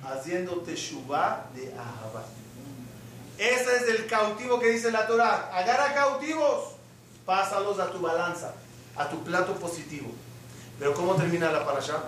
[0.04, 2.24] Haciendo teshuvah de Ahabá.
[3.38, 5.50] Ese es el cautivo que dice la Torah.
[5.54, 6.74] Agarra cautivos,
[7.26, 8.54] pásalos a tu balanza,
[8.96, 10.10] a tu plato positivo.
[10.80, 12.04] Pero ¿cómo termina la parasha?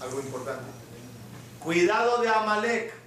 [0.00, 0.64] Algo importante.
[1.58, 3.03] Cuidado de Amalek.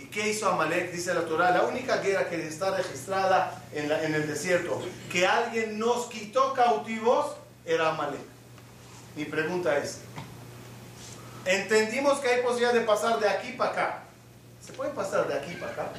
[0.00, 0.92] ¿Y qué hizo Amalek?
[0.92, 4.80] Dice la Torah, la única guerra que está registrada en, el desierto,
[5.12, 7.36] que alguien nos quitó cautivos,
[7.66, 8.20] era Amalek.
[9.14, 9.98] Mi pregunta es,
[11.44, 14.02] entendimos que hay posibilidad de pasar de aquí para acá.
[14.64, 15.92] ¿Se puede pasar de aquí para acá?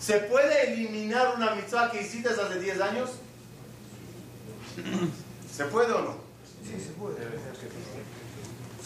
[0.00, 3.10] ¿Se puede eliminar una mitzvah que hiciste hace 10 años?
[5.54, 6.16] ¿Se puede o no?
[6.64, 7.16] Sí, se puede.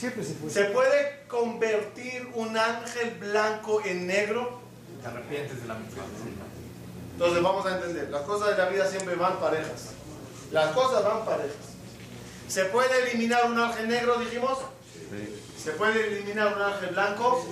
[0.05, 0.53] Siempre se puede.
[0.53, 4.61] ¿Se puede convertir un ángel blanco en negro?
[5.01, 6.03] Te arrepientes de la misma.
[7.13, 9.93] Entonces vamos a entender, las cosas de la vida siempre van parejas.
[10.53, 11.57] Las cosas van parejas.
[12.49, 14.59] ¿Se puede eliminar un ángel negro, dijimos?
[15.57, 17.47] ¿Se puede eliminar un ángel blanco?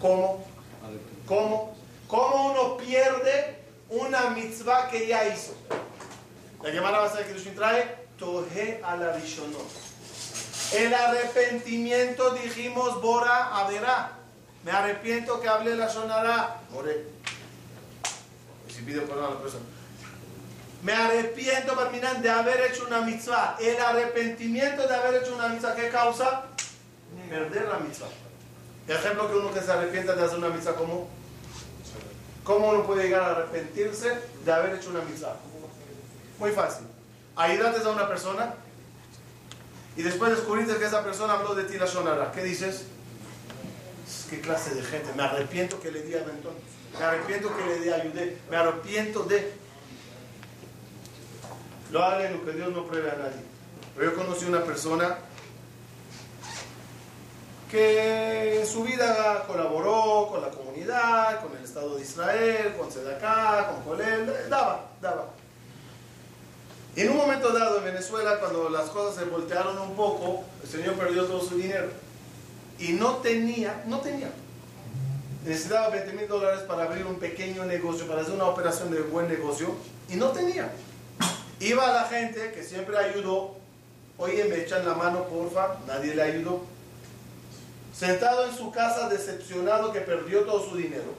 [0.00, 0.46] ¿Cómo?
[1.26, 1.76] ¿Cómo?
[2.06, 5.52] ¿Cómo uno pierde una mitzvah que ya hizo.
[6.62, 9.18] La Gemara va a ser que trae Tohe a la
[10.72, 14.12] El arrepentimiento dijimos Bora Averá.
[14.62, 16.60] Me arrepiento que hablé la sonará.
[19.42, 19.64] Persona.
[20.82, 23.56] Me arrepiento, Barminan, de haber hecho una mitzvah.
[23.58, 26.44] El arrepentimiento de haber hecho una mitzvah, ¿qué causa?
[27.28, 28.08] Perder la mitzvah.
[28.86, 31.08] Ejemplo que uno que se arrepienta de hacer una mitzvah, como
[32.44, 35.36] ¿Cómo uno puede llegar a arrepentirse de haber hecho una mitzvah?
[36.38, 36.89] Muy fácil.
[37.36, 38.54] Ayudaste a una persona
[39.96, 42.32] y después descubriste que esa persona habló de ti la sonara.
[42.32, 42.84] ¿Qué dices?
[44.28, 45.12] ¿Qué clase de gente?
[45.14, 46.54] Me arrepiento que le di aventón.
[46.98, 48.38] Me arrepiento que le di ayudé.
[48.50, 49.52] Me arrepiento de...
[51.90, 53.42] Lo hagan lo que Dios no pruebe a nadie.
[53.96, 55.18] Pero yo conocí una persona
[57.70, 63.68] que en su vida colaboró con la comunidad, con el Estado de Israel, con Sedaká,
[63.68, 65.26] con Colel, daba, daba.
[66.96, 70.94] En un momento dado en Venezuela, cuando las cosas se voltearon un poco, el señor
[70.94, 71.88] perdió todo su dinero.
[72.78, 74.30] Y no tenía, no tenía.
[75.44, 79.28] Necesitaba 20 mil dólares para abrir un pequeño negocio, para hacer una operación de buen
[79.28, 79.74] negocio.
[80.08, 80.72] Y no tenía.
[81.60, 83.56] Iba a la gente que siempre ayudó.
[84.18, 85.76] Oye, me echan la mano, porfa.
[85.86, 86.62] Nadie le ayudó.
[87.96, 91.14] Sentado en su casa, decepcionado que perdió todo su dinero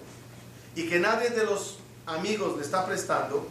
[0.75, 3.47] y que nadie de los amigos le está prestando,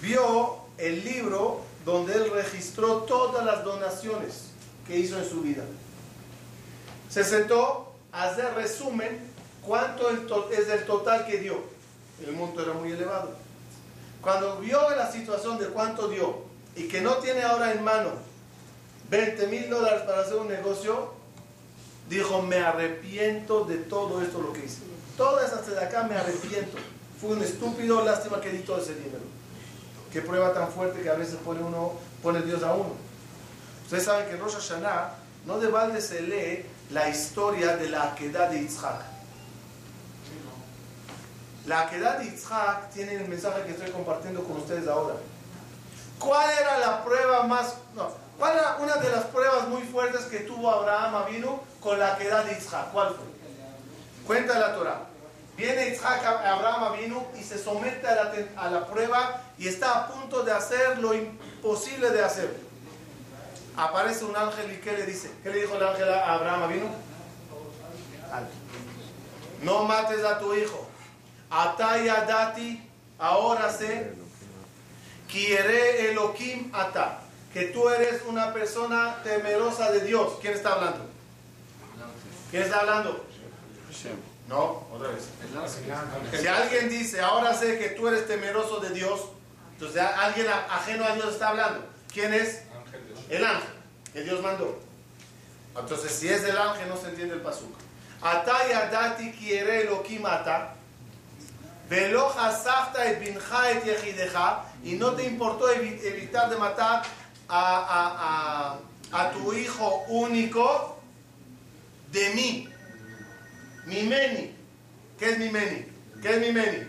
[0.00, 4.50] vio el libro donde él registró todas las donaciones
[4.86, 5.64] que hizo en su vida.
[7.08, 9.20] Se sentó a hacer resumen
[9.62, 10.10] cuánto
[10.50, 11.58] es el total que dio.
[12.26, 13.30] El monto era muy elevado.
[14.20, 16.44] Cuando vio la situación de cuánto dio
[16.76, 18.10] y que no tiene ahora en mano
[19.10, 21.12] 20 mil dólares para hacer un negocio,
[22.08, 24.82] dijo, me arrepiento de todo esto lo que hice.
[25.16, 26.78] Toda esa de acá me arrepiento.
[27.20, 29.33] Fui un estúpido, lástima que di todo ese dinero.
[30.14, 32.92] Qué prueba tan fuerte que a veces pone uno, pone Dios a uno.
[33.82, 35.10] Ustedes saben que en Rosh Hashanah
[35.44, 39.02] no de balde se lee la historia de la Akedah de Yitzhak.
[41.66, 45.16] La Akedah de Yitzhak tiene el mensaje que estoy compartiendo con ustedes ahora.
[46.20, 47.74] ¿Cuál era la prueba más...
[47.96, 52.14] No, ¿Cuál era una de las pruebas muy fuertes que tuvo Abraham Avinu con la
[52.14, 52.92] Akedah de Yitzhak?
[52.92, 53.24] ¿Cuál fue?
[54.28, 55.13] Cuenta la Torah.
[55.56, 60.42] Viene Isaac a Abraham vino y se somete a la, prueba y está a punto
[60.42, 62.56] de hacer lo imposible de hacer.
[63.76, 65.30] Aparece un ángel y ¿qué le dice?
[65.42, 66.86] ¿Qué le dijo el ángel a Abraham vino?
[69.62, 70.88] No mates a tu hijo.
[71.50, 72.88] Ataya dati,
[73.18, 74.12] ahora sé.
[75.30, 77.20] Quiere Elohim ata.
[77.52, 80.32] Que tú eres una persona temerosa de Dios.
[80.40, 81.06] ¿Quién está hablando?
[82.50, 83.24] ¿Quién está hablando?
[84.48, 85.24] No, otra vez.
[86.38, 89.20] Si alguien dice, ahora sé que tú eres temeroso de Dios,
[89.72, 91.84] entonces alguien ajeno a Dios está hablando.
[92.12, 92.62] ¿Quién es?
[93.28, 93.70] El ángel
[94.12, 94.78] que Dios mandó.
[95.76, 97.74] Entonces, si es el ángel, no se entiende el pasuk.
[98.22, 100.74] Ataya dati quiere lo mata.
[104.84, 107.02] Y no te importó evitar de matar
[107.48, 108.78] a,
[109.12, 110.98] a, a tu hijo único
[112.12, 112.68] de mí.
[113.86, 114.54] Mimeni.
[115.18, 115.86] ¿Qué es Mimeni?
[116.22, 116.86] ¿Qué es Mimeni?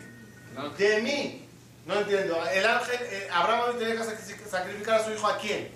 [0.78, 1.48] De mí.
[1.86, 2.44] No entiendo.
[2.50, 5.70] El ángel, eh, Abraham tenía que sacrificar a su hijo a quién?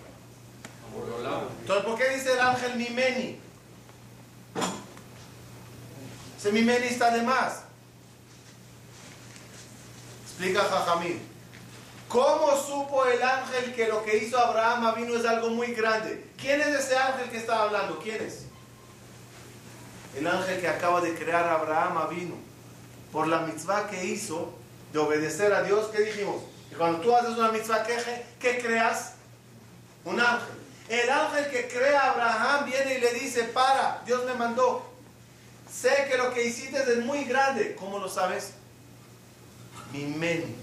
[1.61, 3.39] Entonces, ¿por qué dice el ángel Mimeni?
[6.37, 7.63] Ese Mimeni está de más.
[10.23, 11.21] Explica Jajamín.
[12.07, 16.25] ¿Cómo supo el ángel que lo que hizo Abraham vino es algo muy grande?
[16.37, 17.99] ¿Quién es ese ángel que está hablando?
[17.99, 18.45] ¿Quién es?
[20.19, 22.35] El ángel que acaba de crear Abraham vino
[23.11, 24.53] por la mitzvah que hizo
[24.91, 26.43] de obedecer a Dios, ¿qué dijimos?
[26.69, 27.95] Que cuando tú haces una mitzvah, ¿qué,
[28.39, 29.13] ¿qué creas?
[30.03, 30.55] Un ángel.
[30.89, 34.89] El ángel que crea a Abraham viene y le dice, para, Dios me mandó.
[35.71, 37.75] Sé que lo que hiciste es muy grande.
[37.75, 38.53] ¿Cómo lo sabes?
[39.93, 40.55] Mi meni.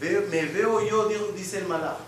[0.00, 1.98] me veo yo, dice el malach.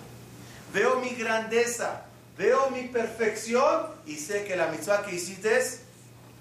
[0.72, 2.02] Veo mi grandeza,
[2.36, 5.83] veo mi perfección y sé que la mitzvah que hiciste es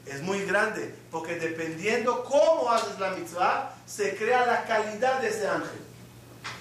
[0.05, 5.47] es muy grande, porque dependiendo cómo haces la mitzvah, se crea la calidad de ese
[5.47, 5.81] ángel.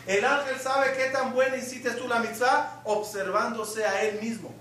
[0.06, 4.52] El ángel sabe qué tan buena hiciste tú la mitzvah observándose a él mismo.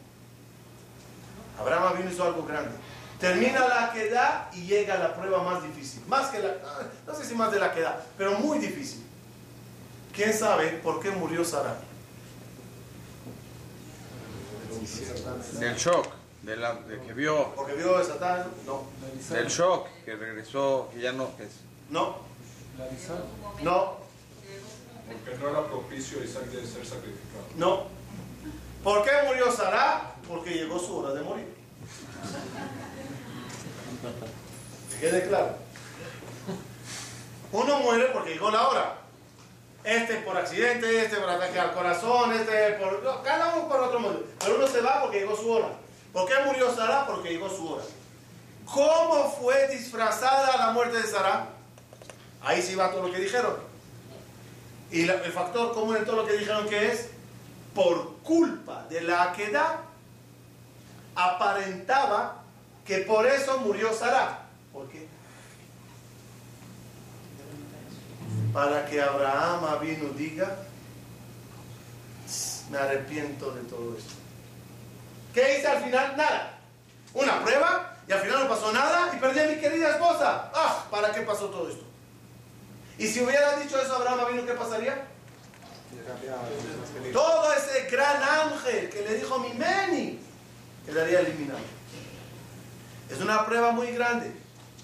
[1.60, 2.72] Abraham vino hizo algo grande.
[3.20, 6.02] Termina la queda y llega la prueba más difícil.
[6.08, 6.56] Más que la,
[7.06, 9.06] no sé si más de la queda, pero muy difícil.
[10.14, 11.78] ¿Quién sabe por qué murió Sara?
[15.60, 16.21] Del shock.
[16.44, 17.54] De, la, de que vio.
[17.56, 18.84] Porque vio a Satán, no.
[19.30, 21.30] Del shock, que regresó, que ya no.
[21.40, 21.62] es.
[21.90, 22.18] No.
[23.62, 23.98] No.
[25.08, 27.46] Porque no era propicio Isaac de ser sacrificado.
[27.58, 27.86] No.
[28.84, 30.16] ¿Por qué murió Sara?
[30.28, 31.48] Porque llegó su hora de morir.
[35.00, 35.56] quede claro.
[37.52, 38.98] Uno muere porque llegó la hora.
[39.84, 43.22] Este por accidente, este por ataque al corazón, este por.
[43.24, 44.24] Cada uno por otro modo.
[44.40, 45.70] Pero uno se va porque llegó su hora.
[46.14, 47.06] ¿Por qué murió Sara?
[47.08, 47.84] Porque llegó su hora.
[48.66, 51.48] ¿Cómo fue disfrazada la muerte de Sara?
[52.42, 53.56] Ahí sí va todo lo que dijeron.
[54.92, 57.10] Y el factor común en todo lo que dijeron que es,
[57.74, 59.84] por culpa de la queda,
[61.16, 62.44] aparentaba
[62.86, 64.48] que por eso murió Sara.
[64.74, 65.08] ¿Por qué?
[68.54, 70.58] Para que Abraham vino diga,
[72.70, 74.21] me arrepiento de todo esto.
[75.34, 76.16] ¿Qué hice al final?
[76.18, 76.60] Nada.
[77.14, 80.52] Una prueba y al final no pasó nada y perdí a mi querida esposa.
[80.54, 80.86] ¡Ah!
[80.90, 81.84] ¿Para qué pasó todo esto?
[82.98, 85.08] Y si hubiera dicho eso Abraham vino ¿qué pasaría?
[87.14, 90.20] Todo ese gran ángel que le dijo Mimeni
[90.86, 91.60] quedaría eliminado.
[93.10, 94.32] Es una prueba muy grande.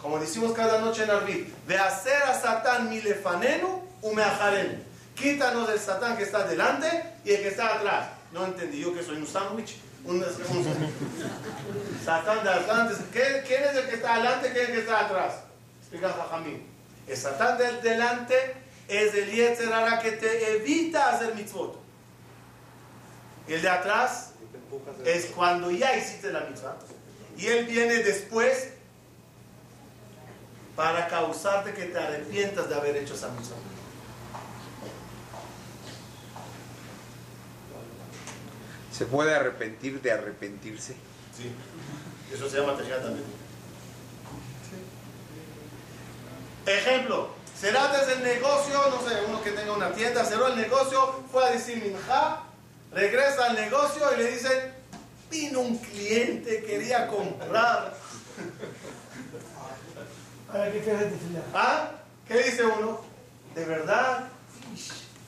[0.01, 4.83] Como decimos cada noche en Arvid, de hacer a Satán mi lefanenu u meajarenu.
[5.15, 8.09] Quítanos del Satán que está delante y el que está atrás.
[8.31, 9.77] No entendí yo que soy un sándwich.
[10.07, 12.95] Un, un- Satán de adelante.
[13.11, 14.51] ¿Qué- ¿Quién es el que está adelante?
[14.51, 15.33] ¿Quién es el que está atrás?
[15.81, 16.65] Explica Jajamín.
[17.07, 18.35] El Satán del delante
[18.87, 21.77] es el Yetzer Hara que te evita hacer mitzvot.
[23.47, 24.31] Y el de atrás
[25.05, 26.75] es cuando ya hiciste la mitzvah.
[27.37, 28.69] Y él viene después
[30.75, 33.55] para causarte que te arrepientas de haber hecho esa mitzvah.
[38.97, 40.95] ¿Se puede arrepentir de arrepentirse?
[41.35, 41.51] Sí.
[42.33, 43.25] Eso se llama tejía también.
[46.65, 51.23] Ejemplo, será desde el negocio, no sé, uno que tenga una tienda, cerró el negocio,
[51.31, 52.41] fue a decir minja,
[52.91, 54.73] regresa al negocio y le dicen,
[55.29, 57.95] vino un cliente, quería comprar.
[60.51, 61.43] ¿Para qué quieres desfilar?
[61.53, 61.91] ¿Ah?
[62.27, 63.01] ¿Qué dice uno?
[63.53, 64.27] ¿De verdad?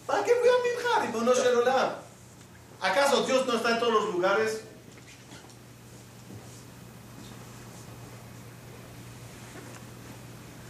[0.07, 1.01] ¿Para qué fui a minja?
[1.05, 2.08] Dijo, no, Sherolam.
[2.81, 4.61] ¿Acaso Dios no está en todos los lugares?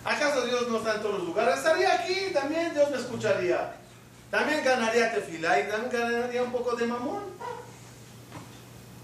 [0.03, 1.57] ¿Acaso Dios no está en todos los lugares?
[1.57, 3.76] Estaría aquí, también Dios me escucharía.
[4.32, 7.24] También ganaría tefila y también ganaría un poco de mamón.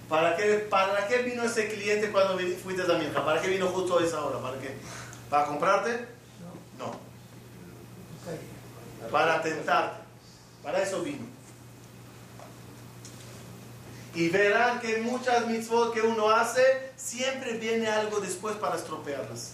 [0.10, 3.24] ¿Para qué, ¿Para qué vino ese cliente cuando fuiste a Minja?
[3.24, 4.40] ¿Para qué vino justo a esa hora?
[4.40, 4.76] ¿Para qué?
[5.30, 6.08] ¿Para comprarte?
[6.78, 7.00] No.
[9.12, 9.98] Para tentarte.
[10.64, 11.35] Para eso vino.
[14.16, 19.52] Y verán que muchas mitzvot que uno hace, siempre viene algo después para estropearlas.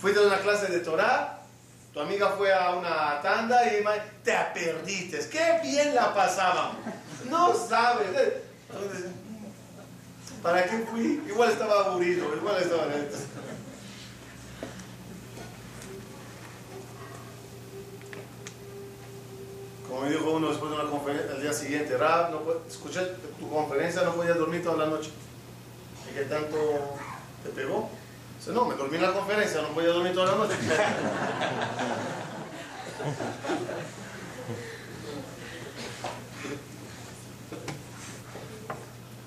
[0.00, 1.42] Fuiste a una clase de Torah,
[1.92, 3.84] tu amiga fue a una tanda y
[4.24, 5.28] te perdiste.
[5.28, 6.78] Qué bien la pasaban.
[7.28, 8.08] No sabes.
[8.16, 8.42] eh.
[10.42, 11.22] ¿Para qué fui?
[11.28, 12.84] Igual estaba aburrido, igual estaba
[20.00, 23.00] Como me dijo uno después de una conferencia, al día siguiente, Rab, no escuché
[23.38, 25.10] tu conferencia, no podía dormir toda la noche.
[26.10, 26.56] ¿Y qué tanto
[27.44, 27.90] te pegó?
[28.38, 30.54] Dice, no, me dormí en la conferencia, no podía dormir toda la noche.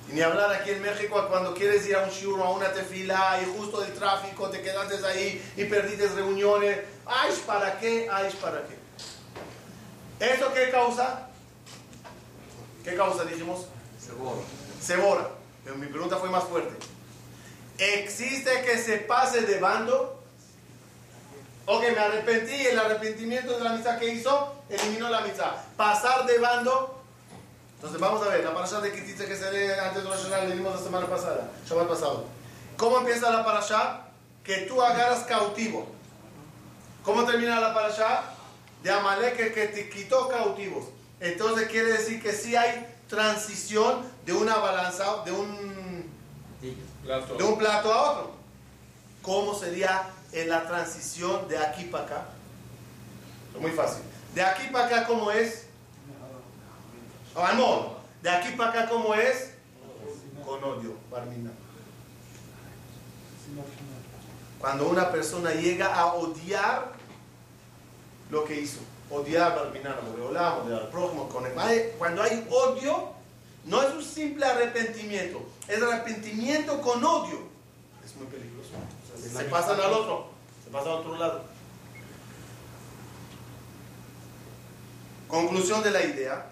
[0.09, 3.39] Y ni hablar aquí en México cuando quieres ir a un shiur a una tefila
[3.41, 6.79] y justo del tráfico te quedaste ahí y perdiste reuniones.
[7.05, 8.07] Ay, ¿para qué?
[8.11, 8.82] Ay, ¿para qué?
[10.19, 11.27] ¿Esto qué causa?
[12.83, 13.67] ¿Qué causa dijimos?
[14.81, 15.29] Se borra.
[15.63, 16.73] Pero mi pregunta fue más fuerte.
[17.77, 20.21] ¿Existe que se pase de bando?
[21.65, 25.51] Ok, me arrepentí y el arrepentimiento de la amistad que hizo eliminó la amistad.
[25.77, 27.01] Pasar de bando.
[27.75, 30.45] Entonces vamos a ver, la parasha de Kititze que se lee antes de Rosh Hashanah,
[30.45, 32.25] leímos la semana pasada, Shabbat pasado.
[32.77, 34.01] ¿Cómo empieza la parasha?
[34.43, 35.87] Que tú agarras cautivo.
[37.03, 38.23] ¿Cómo termina la parasha?
[38.83, 40.85] De Amalek el que te quitó cautivos.
[41.19, 46.09] Entonces quiere decir que sí hay transición de una balanza, de un,
[47.03, 47.35] Plato.
[47.35, 48.31] de un plato a otro.
[49.21, 52.25] ¿Cómo sería en la transición de aquí para acá?
[53.59, 54.03] Muy fácil.
[54.33, 55.67] De aquí para acá, ¿cómo es?
[57.35, 57.97] Amor.
[58.21, 59.51] De aquí para acá, ¿cómo es?
[60.45, 61.51] Con odio, Barmina.
[64.59, 66.93] Cuando una persona llega a odiar
[68.33, 68.79] lo que hizo,
[69.11, 73.11] odiar Barminar, odiar al prójimo, con el- hay- cuando hay odio,
[73.65, 77.39] no es un simple arrepentimiento, es arrepentimiento con odio.
[78.03, 78.71] Es muy peligroso.
[79.15, 80.27] O sea, se pasan al otro,
[80.65, 81.43] se pasan al otro lado.
[85.27, 86.47] Conclusión de la idea.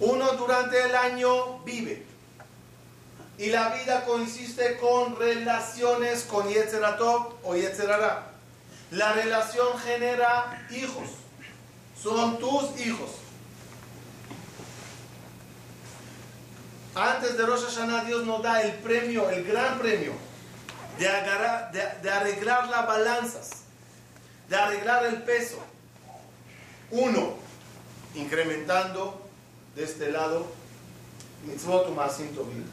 [0.00, 2.04] Uno durante el año vive.
[3.38, 8.31] Y la vida consiste con relaciones con Yetzeratov o Yetzerara.
[8.92, 11.08] La relación genera hijos.
[12.00, 13.10] Son tus hijos.
[16.94, 20.12] Antes de Rosh Hashanah Dios nos da el premio, el gran premio,
[20.98, 23.50] de, arreglar las balanzas,
[24.50, 25.56] de arreglar el peso.
[26.90, 27.36] Uno,
[28.14, 29.22] incrementando
[29.74, 30.46] de este lado
[31.46, 31.86] mitzvot
[32.34, 32.66] tovim.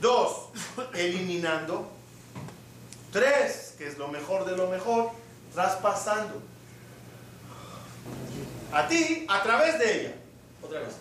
[0.00, 0.48] Dos,
[0.94, 1.92] eliminando.
[3.12, 5.10] Tres, que es lo mejor de lo mejor,
[5.54, 6.42] traspasando.
[8.72, 10.14] A ti, a través de ella.
[10.62, 10.94] Otra vez.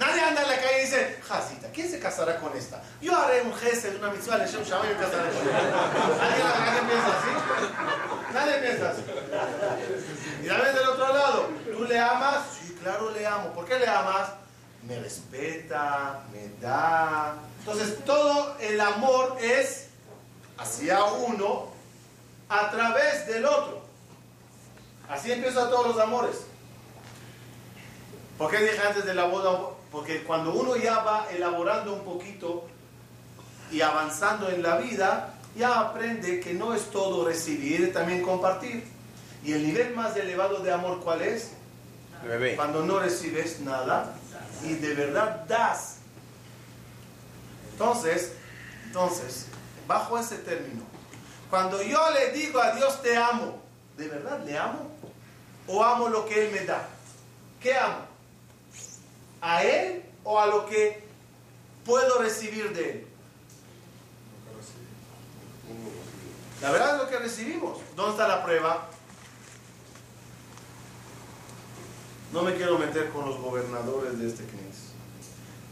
[0.00, 2.82] Nadie anda en la calle y dice, Jacita, ¿quién se casará con esta?
[3.02, 5.58] Yo haré un gesto de una mitzvah, le Shem Shammai y me casaré con ella.
[6.22, 8.32] ¿Alguien, ¿Alguien piensa así?
[8.32, 9.02] Nadie piensa así.
[10.42, 12.44] Y también del otro lado, ¿tú le amas?
[12.58, 13.52] Sí, claro le amo.
[13.52, 14.30] ¿Por qué le amas?
[14.84, 17.34] Me respeta, me da.
[17.58, 19.88] Entonces, todo el amor es
[20.56, 21.69] hacia uno
[22.50, 23.80] a través del otro.
[25.08, 26.36] Así empiezan todos los amores.
[28.36, 29.70] ¿Por qué dije antes de la boda?
[29.92, 32.66] Porque cuando uno ya va elaborando un poquito
[33.70, 38.84] y avanzando en la vida, ya aprende que no es todo recibir, también compartir.
[39.44, 41.52] Y el nivel más elevado de amor, ¿cuál es?
[42.24, 42.56] Bebé.
[42.56, 44.14] Cuando no recibes nada
[44.64, 45.98] y de verdad das.
[47.72, 48.32] Entonces,
[48.86, 49.46] entonces,
[49.86, 50.89] bajo ese término,
[51.50, 53.60] cuando yo le digo a Dios te amo,
[53.96, 54.88] ¿de verdad le amo?
[55.66, 56.88] ¿O amo lo que Él me da?
[57.60, 58.06] ¿Qué amo?
[59.40, 61.04] ¿A Él o a lo que
[61.84, 63.06] puedo recibir de Él?
[66.62, 67.78] La verdad es lo que recibimos.
[67.96, 68.86] ¿Dónde está la prueba?
[72.32, 74.90] No me quiero meter con los gobernadores de este CNIS.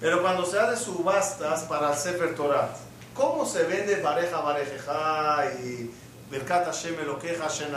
[0.01, 2.74] Pero cuando se hace subastas para Sefer Torah,
[3.18, 5.90] ¿cómo se vende pareja pareja y
[6.30, 7.68] Berkat Hashem Elokeja Hashem?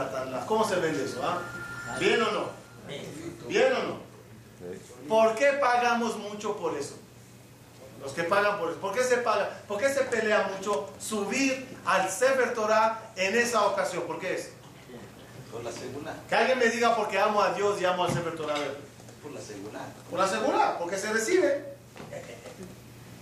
[0.47, 1.19] ¿Cómo se vende eso?
[1.23, 1.39] ah?
[1.99, 2.45] ¿Bien o no?
[3.47, 4.11] ¿Bien o no?
[5.09, 6.95] ¿Por qué pagamos mucho por eso?
[8.01, 8.79] Los que pagan por eso.
[8.79, 9.49] ¿Por qué se paga?
[9.67, 14.03] ¿Por qué se pelea mucho subir al Sefer Torah en esa ocasión?
[14.03, 14.49] ¿Por qué es?
[15.51, 16.15] Por la segunda.
[16.27, 18.55] Que alguien me diga porque amo a Dios y amo al Sefer Torah.
[19.21, 19.79] Por la segunda.
[20.09, 21.75] Por la segunda, porque se recibe.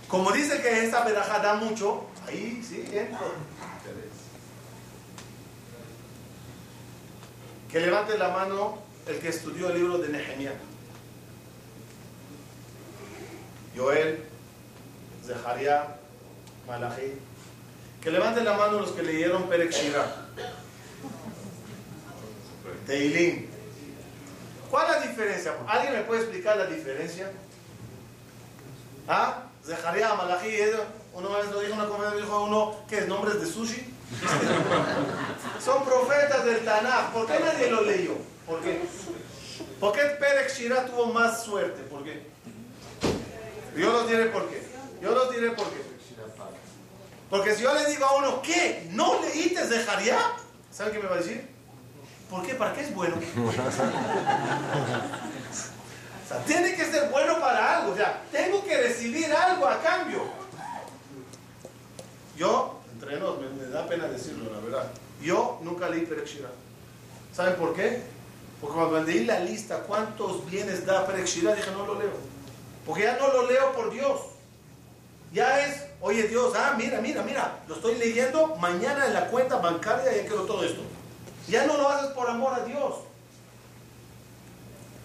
[0.08, 3.32] Como dice que esta veraja da mucho, ahí sí, entro.
[7.70, 10.54] Que levante la mano el que estudió el libro de Nehemiah.
[13.76, 14.24] Joel,
[15.24, 15.96] Zeharia,
[16.66, 17.12] Malachi.
[18.00, 19.74] Que levante la mano los que leyeron Perek.
[22.86, 23.46] Teilim.
[24.70, 25.54] ¿Cuál es la diferencia?
[25.66, 27.30] ¿Alguien me puede explicar la diferencia?
[29.06, 29.44] ¿Ah?
[29.64, 30.99] Zeharia, Malachi, eso.
[31.14, 33.08] Uno una vez lo dijo una comedia, dijo a uno, ¿qué es?
[33.08, 33.94] ¿Nombres de sushi?
[35.64, 37.12] Son profetas del Tanaj.
[37.12, 38.16] ¿Por qué nadie lo leyó?
[38.46, 38.80] ¿Por qué?
[39.78, 40.18] ¿Por qué
[40.54, 41.82] Shirah tuvo más suerte?
[41.82, 42.26] ¿Por qué?
[43.76, 44.62] Yo los diré por qué.
[45.00, 45.80] Yo los diré por qué.
[47.30, 48.88] Porque si yo le digo a uno, ¿qué?
[48.90, 50.18] ¿No leíste Zeharia?
[50.70, 51.48] ¿Sabe qué me va a decir?
[52.28, 52.54] ¿Por qué?
[52.54, 53.16] ¿Para qué es bueno?
[56.22, 57.90] O sea, tiene que ser bueno para algo.
[57.92, 60.22] O sea, tengo que recibir algo a cambio.
[62.40, 64.90] Yo, entre nos, me, da pena decirlo, la verdad.
[65.20, 66.26] Yo nunca leí Perek.
[67.34, 68.02] ¿Saben por qué?
[68.62, 71.54] Porque cuando leí la lista, ¿cuántos bienes da Perek Shirah?
[71.54, 72.14] Dije, no lo leo.
[72.86, 74.20] Porque ya no lo leo por Dios.
[75.34, 79.56] Ya es, oye Dios, ah, mira, mira, mira, lo estoy leyendo, mañana en la cuenta
[79.56, 80.80] bancaria ya quiero todo esto.
[81.46, 82.94] Ya no lo haces por amor a Dios.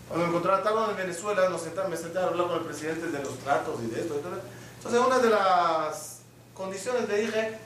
[0.08, 3.38] Cuando me contrataron en Venezuela, nos me senté a hablar con el presidente de los
[3.40, 4.16] tratos y de esto.
[4.18, 4.40] y todo.
[4.78, 6.15] Entonces, una de las
[6.56, 7.58] condiciones le dije,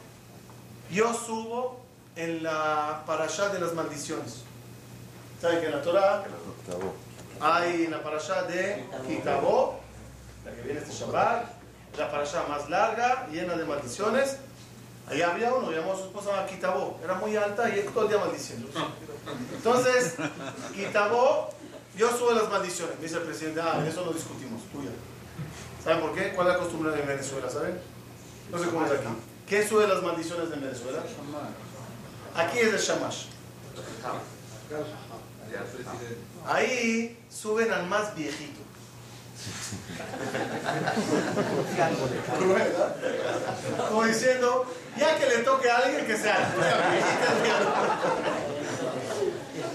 [0.92, 1.80] yo subo
[2.16, 4.44] en la parashá de las maldiciones.
[5.42, 6.26] ¿Saben que en la Torah
[7.40, 9.80] hay en la parashá de Kitabó,
[10.44, 11.46] la que viene este Shabbat,
[11.98, 14.38] la parashá más larga, llena de maldiciones.
[15.08, 18.10] Ahí había uno, llamó a su esposa Kitabó, era muy alta y él todo el
[18.10, 18.68] día maldiciendo.
[19.56, 20.16] Entonces,
[20.76, 21.50] Kitabó,
[21.96, 22.98] yo subo las maldiciones.
[22.98, 24.92] Me dice el presidente, ah, eso no discutimos, tuya.
[25.84, 26.34] ¿Saben por qué?
[26.34, 27.50] ¿Cuál es la costumbre en Venezuela?
[27.50, 27.80] ¿Saben?
[28.52, 29.08] No sé cómo es aquí.
[29.48, 31.04] ¿Quién sube las maldiciones de Venezuela?
[32.36, 33.26] Aquí es el Shamash.
[36.46, 38.60] Ahí suben al más viejito.
[43.90, 44.66] Como diciendo,
[44.98, 46.54] ya que le toque a alguien que sea.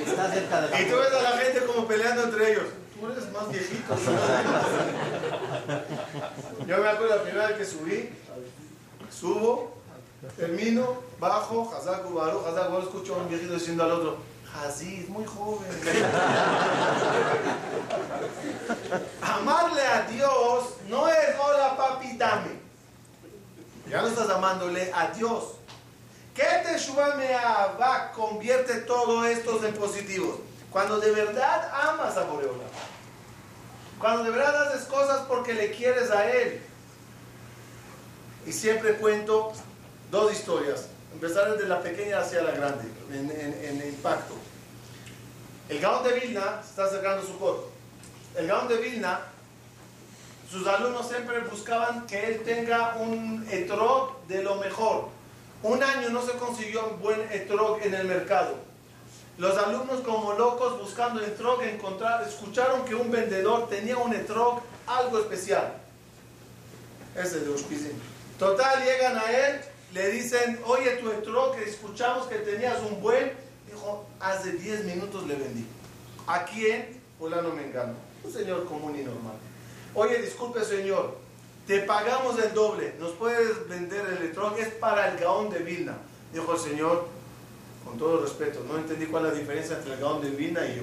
[0.04, 2.64] De Y tú ves a la gente como peleando entre ellos.
[3.00, 3.94] Tú eres más viejito.
[6.66, 8.10] Yo me acuerdo la primera vez que subí,
[9.20, 9.74] subo,
[10.36, 14.18] termino, bajo, Hazaku Baruch, Hazaku Baruch, escucho a un viejito diciendo al otro,
[14.54, 15.68] Hazid, muy joven.
[19.20, 22.62] Amarle a Dios no es hola papi, dame.
[23.90, 25.56] Ya no estás amándole a Dios.
[26.34, 26.76] ¿Qué te
[27.80, 30.36] va convierte todo esto en positivos?
[30.70, 32.64] Cuando de verdad amas a Boreola.
[33.98, 36.60] Cuando de verdad haces cosas porque le quieres a Él.
[38.47, 39.53] Y siempre cuento
[40.11, 40.86] dos historias.
[41.12, 44.34] Empezar desde la pequeña hacia la grande, en, impacto.
[45.68, 47.70] El Gaón de Vilna se está acercando su corto.
[48.36, 49.20] El Gaón de Vilna,
[50.51, 55.09] sus alumnos siempre buscaban que él tenga un etrog de lo mejor.
[55.62, 58.57] Un año no se consiguió un buen etrog en el mercado.
[59.38, 65.18] Los alumnos como locos buscando etrog, encontrar, escucharon que un vendedor tenía un etrog algo
[65.18, 65.74] especial.
[67.16, 67.99] Ese de Ushpizim.
[68.39, 69.61] Total, llegan a él,
[69.93, 73.32] le dicen, oye, tu etrog, que escuchamos que tenías un buen.
[73.66, 75.64] Dijo, hace 10 minutos le vendí.
[76.26, 77.01] ¿A quién?
[77.18, 77.95] Fulano me engano.
[78.22, 79.37] Un señor común y normal.
[79.95, 81.16] Oye, disculpe señor,
[81.66, 84.59] te pagamos el doble, ¿nos puedes vender el etrog?
[84.59, 85.97] Es para el gaón de Vilna.
[86.32, 87.07] Dijo el señor,
[87.85, 90.76] con todo respeto, no entendí cuál es la diferencia entre el gaón de Vilna y
[90.76, 90.82] yo.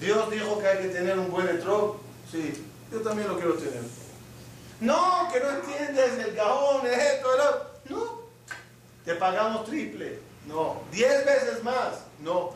[0.00, 1.96] Dios dijo que hay que tener un buen etrog.
[2.30, 3.82] Sí, yo también lo quiero tener.
[4.80, 7.70] No, que no entiendes el gaón, esto, el otro.
[7.88, 8.20] No,
[9.04, 10.20] te pagamos triple.
[10.46, 12.04] No, diez veces más.
[12.20, 12.54] No.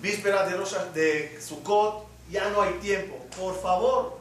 [0.00, 3.16] Víspera de, Rosh, de Sukkot, ya no hay tiempo.
[3.36, 4.18] Por favor.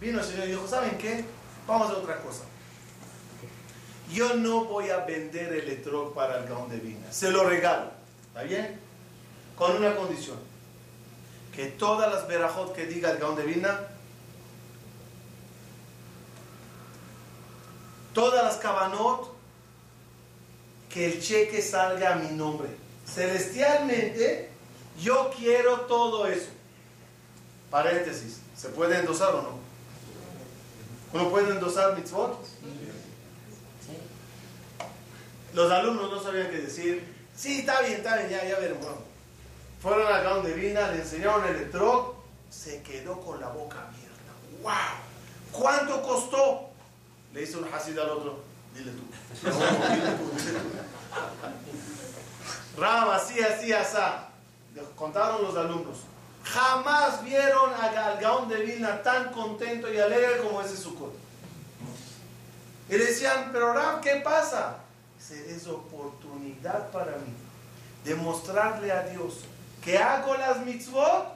[0.00, 1.24] Vino el Señor y dijo, ¿saben qué?
[1.66, 2.42] Vamos a otra cosa.
[4.12, 7.10] Yo no voy a vender el etrog para el gaón de vina.
[7.10, 7.90] Se lo regalo.
[8.28, 8.78] ¿Está bien?
[9.56, 10.36] Con una condición.
[11.54, 13.80] Que todas las verajot que diga el gaón de vina,
[18.14, 19.34] todas las cabanot,
[20.88, 22.68] que el cheque salga a mi nombre.
[23.06, 24.50] Celestialmente,
[25.00, 26.48] yo quiero todo eso.
[27.70, 28.40] Paréntesis.
[28.56, 29.58] ¿Se puede endosar o no?
[31.12, 32.38] ¿Uno puede endosar mitzvot?
[35.52, 37.14] Los alumnos no sabían qué decir.
[37.36, 38.86] Sí, está bien, está bien, ya, ya veremos.
[39.82, 42.14] Fueron al gaón de vina, le enseñaron el etrog,
[42.48, 44.32] se quedó con la boca abierta.
[44.62, 44.72] ¡Wow!
[45.52, 46.73] ¿Cuánto costó?
[47.34, 48.38] Le hizo un hasid al otro.
[48.74, 49.02] Dile tú.
[49.48, 49.58] No,
[49.94, 50.60] dile tú, dile tú.
[52.80, 53.96] Ram, así, así, así.
[54.96, 55.98] Contaron los alumnos.
[56.44, 61.12] Jamás vieron al gaón de Vilna tan contento y alegre como ese Sukkot.
[62.88, 64.76] Y le decían, pero Ram, ¿qué pasa?
[65.18, 67.32] Dice, es oportunidad para mí
[68.04, 69.40] de mostrarle a Dios
[69.82, 71.32] que hago las mitzvot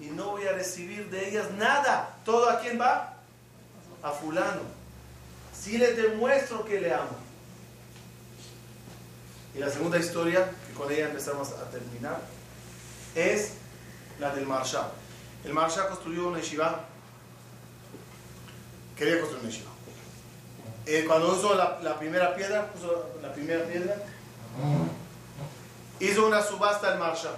[0.00, 2.16] y no voy a recibir de ellas nada.
[2.24, 3.14] ¿Todo a quién va?
[4.02, 4.77] A fulano.
[5.58, 7.16] Si le demuestro que le amo.
[9.54, 12.20] Y la segunda historia, que con ella empezamos a terminar,
[13.14, 13.52] es
[14.20, 14.88] la del Marsha.
[15.44, 16.84] El Marsha construyó una yeshiva.
[18.96, 19.70] Quería construir una yeshiva.
[20.86, 22.70] Eh, cuando usó la, primera piedra,
[23.20, 23.96] la primera piedra,
[26.00, 27.30] hizo una subasta al Marsha.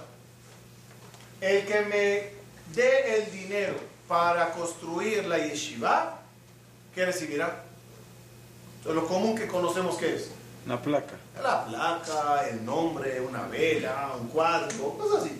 [1.41, 3.75] El que me dé el dinero
[4.07, 6.19] para construir la yeshiva,
[6.93, 7.70] ¿qué recibirá?
[8.81, 10.31] Entonces, lo común que conocemos, ¿qué es?
[10.65, 11.13] Una placa.
[11.39, 15.39] La placa, el nombre, una vela, un cuadro, cosas así.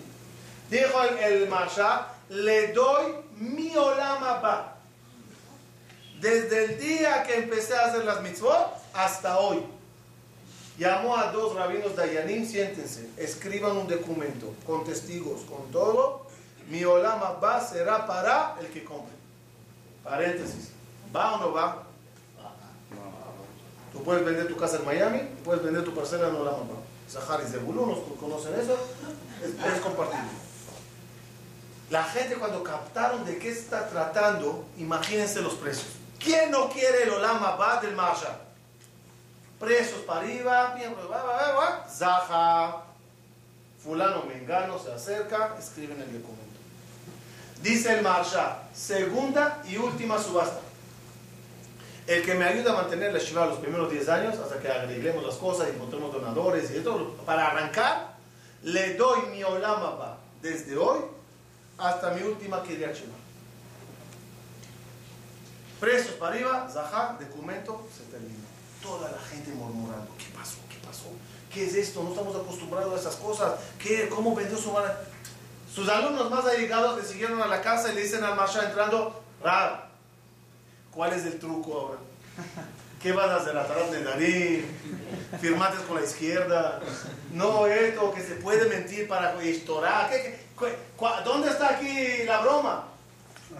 [0.70, 4.74] Dijo el, el Marsha, le doy mi olama.
[6.20, 9.64] Desde el día que empecé a hacer las mitzvot hasta hoy.
[10.78, 16.26] Llamó a dos rabinos Dayanim, siéntense, escriban un documento con testigos, con todo.
[16.68, 19.14] Mi olama será para el que compre.
[20.04, 20.70] Paréntesis.
[21.14, 21.91] ¿Va o no va?
[23.92, 26.76] Tú puedes vender tu casa en Miami, puedes vender tu parcela en Olama ba.
[27.08, 28.76] Sahar y Zebulun, ¿los conocen eso?
[29.42, 30.22] Es, es compartido.
[31.90, 35.88] La gente cuando captaron de qué está tratando, imagínense los precios.
[36.18, 38.36] ¿Quién no quiere el Olama Ba del Marshall?
[39.60, 41.86] Precios para arriba, va, va, va, va.
[41.88, 42.82] Zaha,
[43.82, 46.42] fulano mengano se acerca, escriben el documento.
[47.60, 50.60] Dice el Marshall, segunda y última subasta.
[52.06, 55.24] El que me ayuda a mantener la Shiva los primeros 10 años, hasta que arreglemos
[55.24, 58.16] las cosas, encontremos donadores y todo, para arrancar,
[58.64, 61.00] le doy mi Olama Ba desde hoy
[61.78, 63.14] hasta mi última Kiryat Shema.
[65.80, 68.44] Precios para arriba, Zahar, documento, se terminó.
[68.80, 70.58] Toda la gente murmurando, ¿qué pasó?
[70.68, 71.06] ¿Qué pasó?
[71.52, 72.02] ¿Qué es esto?
[72.02, 73.60] No estamos acostumbrados a esas cosas.
[73.78, 74.08] ¿Qué?
[74.08, 74.88] ¿Cómo vendió su mano?
[75.72, 79.22] Sus alumnos más allegados le siguieron a la casa y le dicen al Masha entrando,
[79.42, 79.91] Rab,
[80.94, 81.98] ¿cuál es el truco ahora?
[83.02, 83.56] ¿Qué vas a hacer?
[83.56, 84.64] ¿Atrás de nariz?
[85.40, 86.80] ¿Firmates con la izquierda?
[87.32, 90.08] No, esto, que se puede mentir para historiar.
[90.08, 90.38] ¿Qué,
[91.24, 92.84] ¿Dónde está aquí la broma?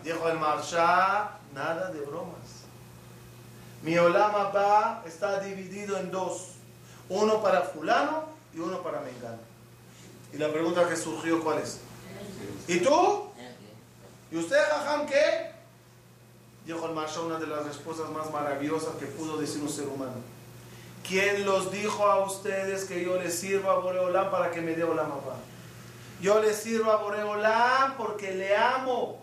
[0.04, 2.62] Dijo el Marsha, nada de bromas.
[3.82, 6.52] Mi Olama Ba está dividido en dos.
[7.08, 8.24] Uno para fulano
[8.54, 9.38] y uno para mengano.
[10.32, 11.80] Y la pregunta que surgió, ¿cuál es?
[12.68, 13.24] ¿Y tú?
[14.30, 15.51] ¿Y usted, Jajam, qué?
[16.64, 20.14] Dijo el Marsha una de las respuestas más maravillosas que pudo decir un ser humano.
[21.06, 24.84] ¿Quién los dijo a ustedes que yo les sirva a Boreolán para que me dé
[24.84, 25.36] Olam Abba?
[26.20, 29.18] Yo le sirvo a Boreolán porque le amo,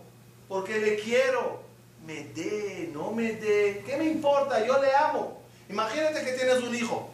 [0.48, 1.60] porque le quiero.
[2.06, 4.64] Me dé, no me dé, ¿qué me importa?
[4.66, 5.40] Yo le amo.
[5.70, 7.08] Imagínate que tienes un hijo,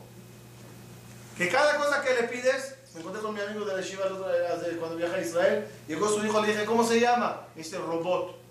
[1.37, 4.05] que cada cosa que le pides, Me encontré con mi amigo de la Shiva
[4.81, 5.69] cuando viaja a Israel.
[5.87, 7.43] Llegó su hijo, le dije, ¿cómo se llama?
[7.55, 8.46] Me robot.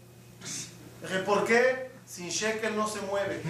[1.02, 1.92] Dije, ¿por qué?
[2.08, 3.42] Sin shekel no se mueve.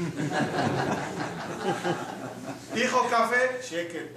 [2.75, 4.15] hijo, café, shekel.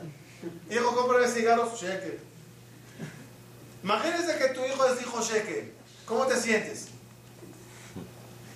[0.70, 2.20] Hijo, compra cigarros, shekel.
[3.82, 5.72] Imagínense que tu hijo es hijo shekel.
[6.06, 6.88] ¿Cómo te sientes?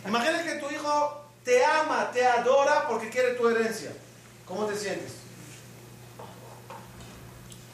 [0.07, 3.93] Imagínate que tu hijo te ama, te adora porque quiere tu herencia.
[4.47, 5.13] ¿Cómo te sientes?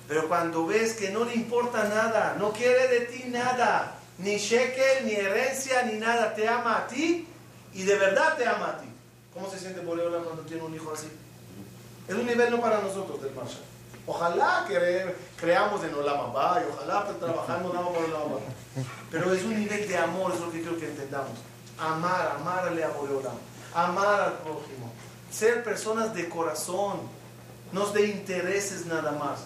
[0.07, 5.07] Pero cuando ves que no le importa nada, no quiere de ti nada, ni shekel,
[5.07, 7.27] ni herencia, ni nada, te ama a ti
[7.73, 8.89] y de verdad te ama a ti.
[9.33, 11.09] ¿Cómo se siente Boreola cuando tiene un hijo así?
[12.09, 13.63] Es un nivel no para nosotros del Marshall.
[14.07, 18.41] Ojalá que creamos en Olam Abba y ojalá que trabajamos nada por Olam.
[19.11, 21.39] Pero es un nivel de amor, es lo que quiero que entendamos.
[21.79, 23.37] Amar, amarle a Boreolam,
[23.73, 24.91] amar al prójimo,
[25.31, 27.03] ser personas de corazón,
[27.71, 29.41] no de intereses nada más.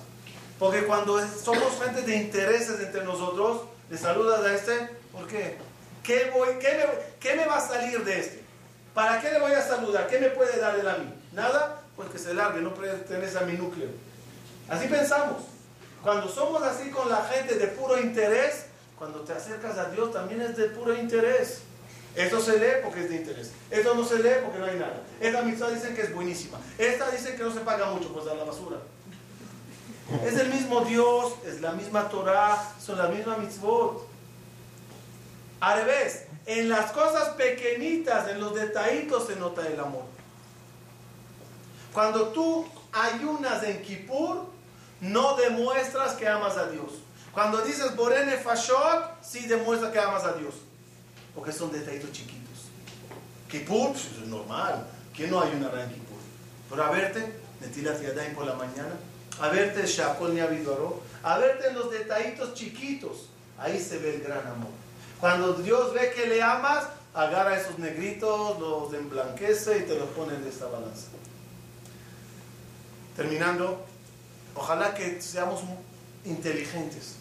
[0.58, 3.62] Porque cuando somos gente de intereses entre nosotros,
[3.92, 5.58] le saludas a este, ¿por qué?
[6.02, 6.84] ¿Qué, voy, qué, me,
[7.20, 8.42] qué me va a salir de este?
[8.94, 10.06] ¿Para qué le voy a saludar?
[10.06, 11.12] ¿Qué me puede dar él a mí?
[11.32, 11.82] ¿Nada?
[11.94, 13.90] Pues que se largue, no pertenece a mi núcleo.
[14.70, 15.42] Así pensamos.
[16.02, 18.64] Cuando somos así con la gente de puro interés,
[18.96, 21.60] cuando te acercas a Dios también es de puro interés.
[22.16, 23.50] Esto se lee porque es de interés.
[23.70, 25.02] Esto no se lee porque no hay nada.
[25.20, 26.58] Esta amistad dicen que es buenísima.
[26.78, 28.78] Esta dicen que no se paga mucho, pues a la basura.
[30.24, 34.06] Es el mismo Dios, es la misma Torah, son las mismas mitzvot.
[35.60, 40.04] Al revés, en las cosas pequeñitas, en los detallitos se nota el amor.
[41.92, 44.46] Cuando tú ayunas en Kippur,
[45.00, 46.92] no demuestras que amas a Dios.
[47.32, 50.54] Cuando dices Borene Fashot, sí demuestra que amas a Dios.
[51.34, 52.42] Porque son detallitos chiquitos.
[53.48, 54.86] Kippur, pues, es normal.
[55.14, 56.18] ¿Quién no ayunará en Kippur?
[56.68, 58.94] Pero a verte, Netilat Yadayim por la mañana,
[59.42, 63.28] a verte Shakol Niavidoro, a verte en los detallitos chiquitos,
[63.58, 64.70] ahí se ve el gran amor.
[65.18, 70.36] Cuando Dios ve que le amas, agarra esos negritos, los emblanquece y te los pone
[70.36, 71.08] en esta balanza.
[73.16, 73.84] Terminando,
[74.54, 75.62] ojalá que seamos
[76.24, 77.16] inteligentes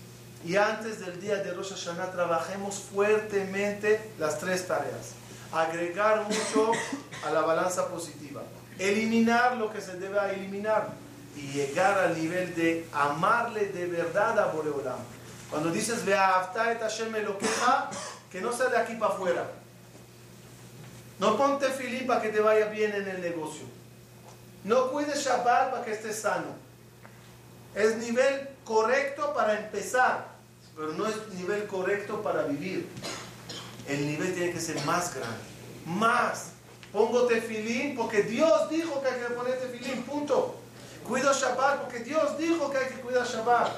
[0.45, 5.13] y antes del día de Rosh Hashanah trabajemos fuertemente las tres tareas.
[5.51, 6.71] Agregar mucho
[7.25, 8.43] a la balanza positiva,
[8.77, 11.01] eliminar lo que se debe eliminar
[11.35, 14.99] y llegar al nivel de amarle de verdad a Boreolam.
[15.49, 17.89] Cuando dices Ve'afta et Hashem Elokeja,
[18.31, 19.51] que no sea de aquí para afuera.
[21.19, 23.65] No ponte filín para que te vaya bien en el negocio.
[24.63, 26.55] No cuides Shabbat para que estés sano.
[27.75, 30.27] Es nivel correcto para empezar,
[30.75, 32.87] pero no es nivel correcto para vivir.
[33.87, 35.43] El nivel tiene que ser más grande.
[35.85, 36.51] Más.
[36.91, 40.03] Pongo tefilín porque Dios dijo que hay que poner tefilín.
[40.03, 40.60] Punto.
[41.07, 43.69] Cuido Shabbat porque Dios dijo que hay que cuidar Shabbat.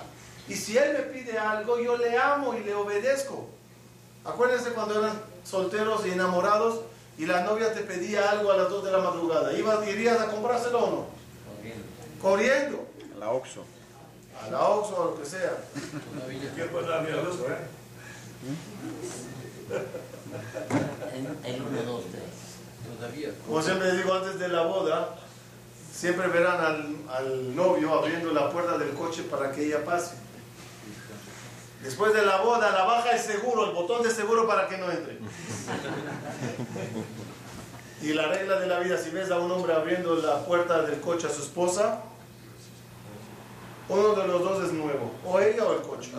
[0.48, 3.48] Y si Él me pide algo, yo le amo y le obedezco.
[4.26, 6.82] Acuérdense cuando eran solteros y enamorados
[7.18, 9.54] y la novia te pedía algo a las 2 de la madrugada.
[9.54, 11.06] ¿Ibas, ¿Irías a comprárselo o no?
[12.22, 12.88] Corriendo.
[13.20, 13.64] La Oxo.
[14.42, 15.58] A la Oxxo o lo que sea.
[16.56, 17.58] ¿Qué pasa, mi Alonso, eh?
[21.14, 22.24] En, en uno, dos, tres.
[22.98, 23.30] Todavía.
[23.46, 25.16] Como siempre digo antes de la boda,
[25.94, 30.16] siempre verán al, novio abriendo la puerta del coche para que ella pase.
[31.82, 34.90] Después de la boda, la baja el seguro, el botón de seguro para que no
[34.90, 35.20] entre.
[38.02, 41.00] Y la regla de la vida, si ves a un hombre abriendo la puerta del
[41.00, 42.02] coche a su esposa,
[43.90, 46.12] uno de los dos es nuevo, o ella o el coche.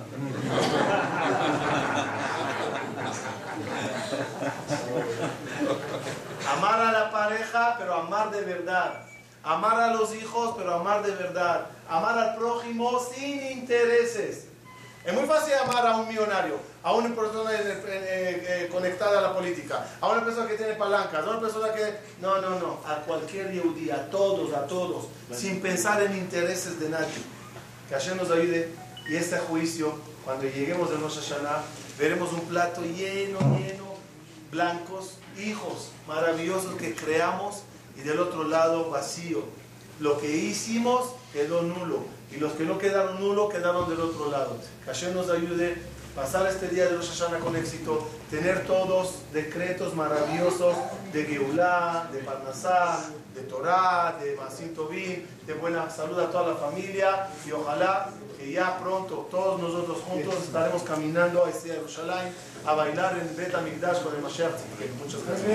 [6.57, 9.14] Amar a la pareja, pero amar de verdad.
[9.45, 11.67] Amar a los hijos, pero amar de verdad.
[11.89, 14.47] Amar al prójimo sin intereses.
[15.05, 19.35] Es muy fácil amar a un millonario, a una persona eh, eh, conectada a la
[19.35, 21.99] política, a una persona que tiene palancas, a una persona que...
[22.23, 22.81] No, no, no.
[22.87, 27.23] A cualquier yehudí, a todos, a todos, sin pensar en intereses de nadie.
[27.87, 28.71] Que Hashem nos ayude
[29.07, 31.63] y este juicio, cuando lleguemos a Rosh Hashanah,
[31.99, 33.95] veremos un plato lleno, lleno,
[34.51, 37.65] blancos, hijos maravillosos que creamos
[37.97, 39.43] y del otro lado vacío.
[40.01, 42.01] Lo que hicimos quedó nulo
[42.33, 44.57] y los que no quedaron nulo quedaron del otro lado.
[44.85, 45.77] Que Hashem nos ayude
[46.13, 50.77] a pasar este día de Rosh Hashanah con éxito, tener todos decretos maravillosos
[51.13, 54.75] de Geulah, de Parnasá, de Torah, de Masim
[55.47, 60.35] de buena salud a toda la familia y ojalá que ya pronto todos nosotros juntos
[60.43, 62.33] estaremos caminando hacia Jerusalén
[62.67, 64.53] a bailar en Bet Amigdash con el Mashiach.
[64.99, 65.49] Muchas gracias.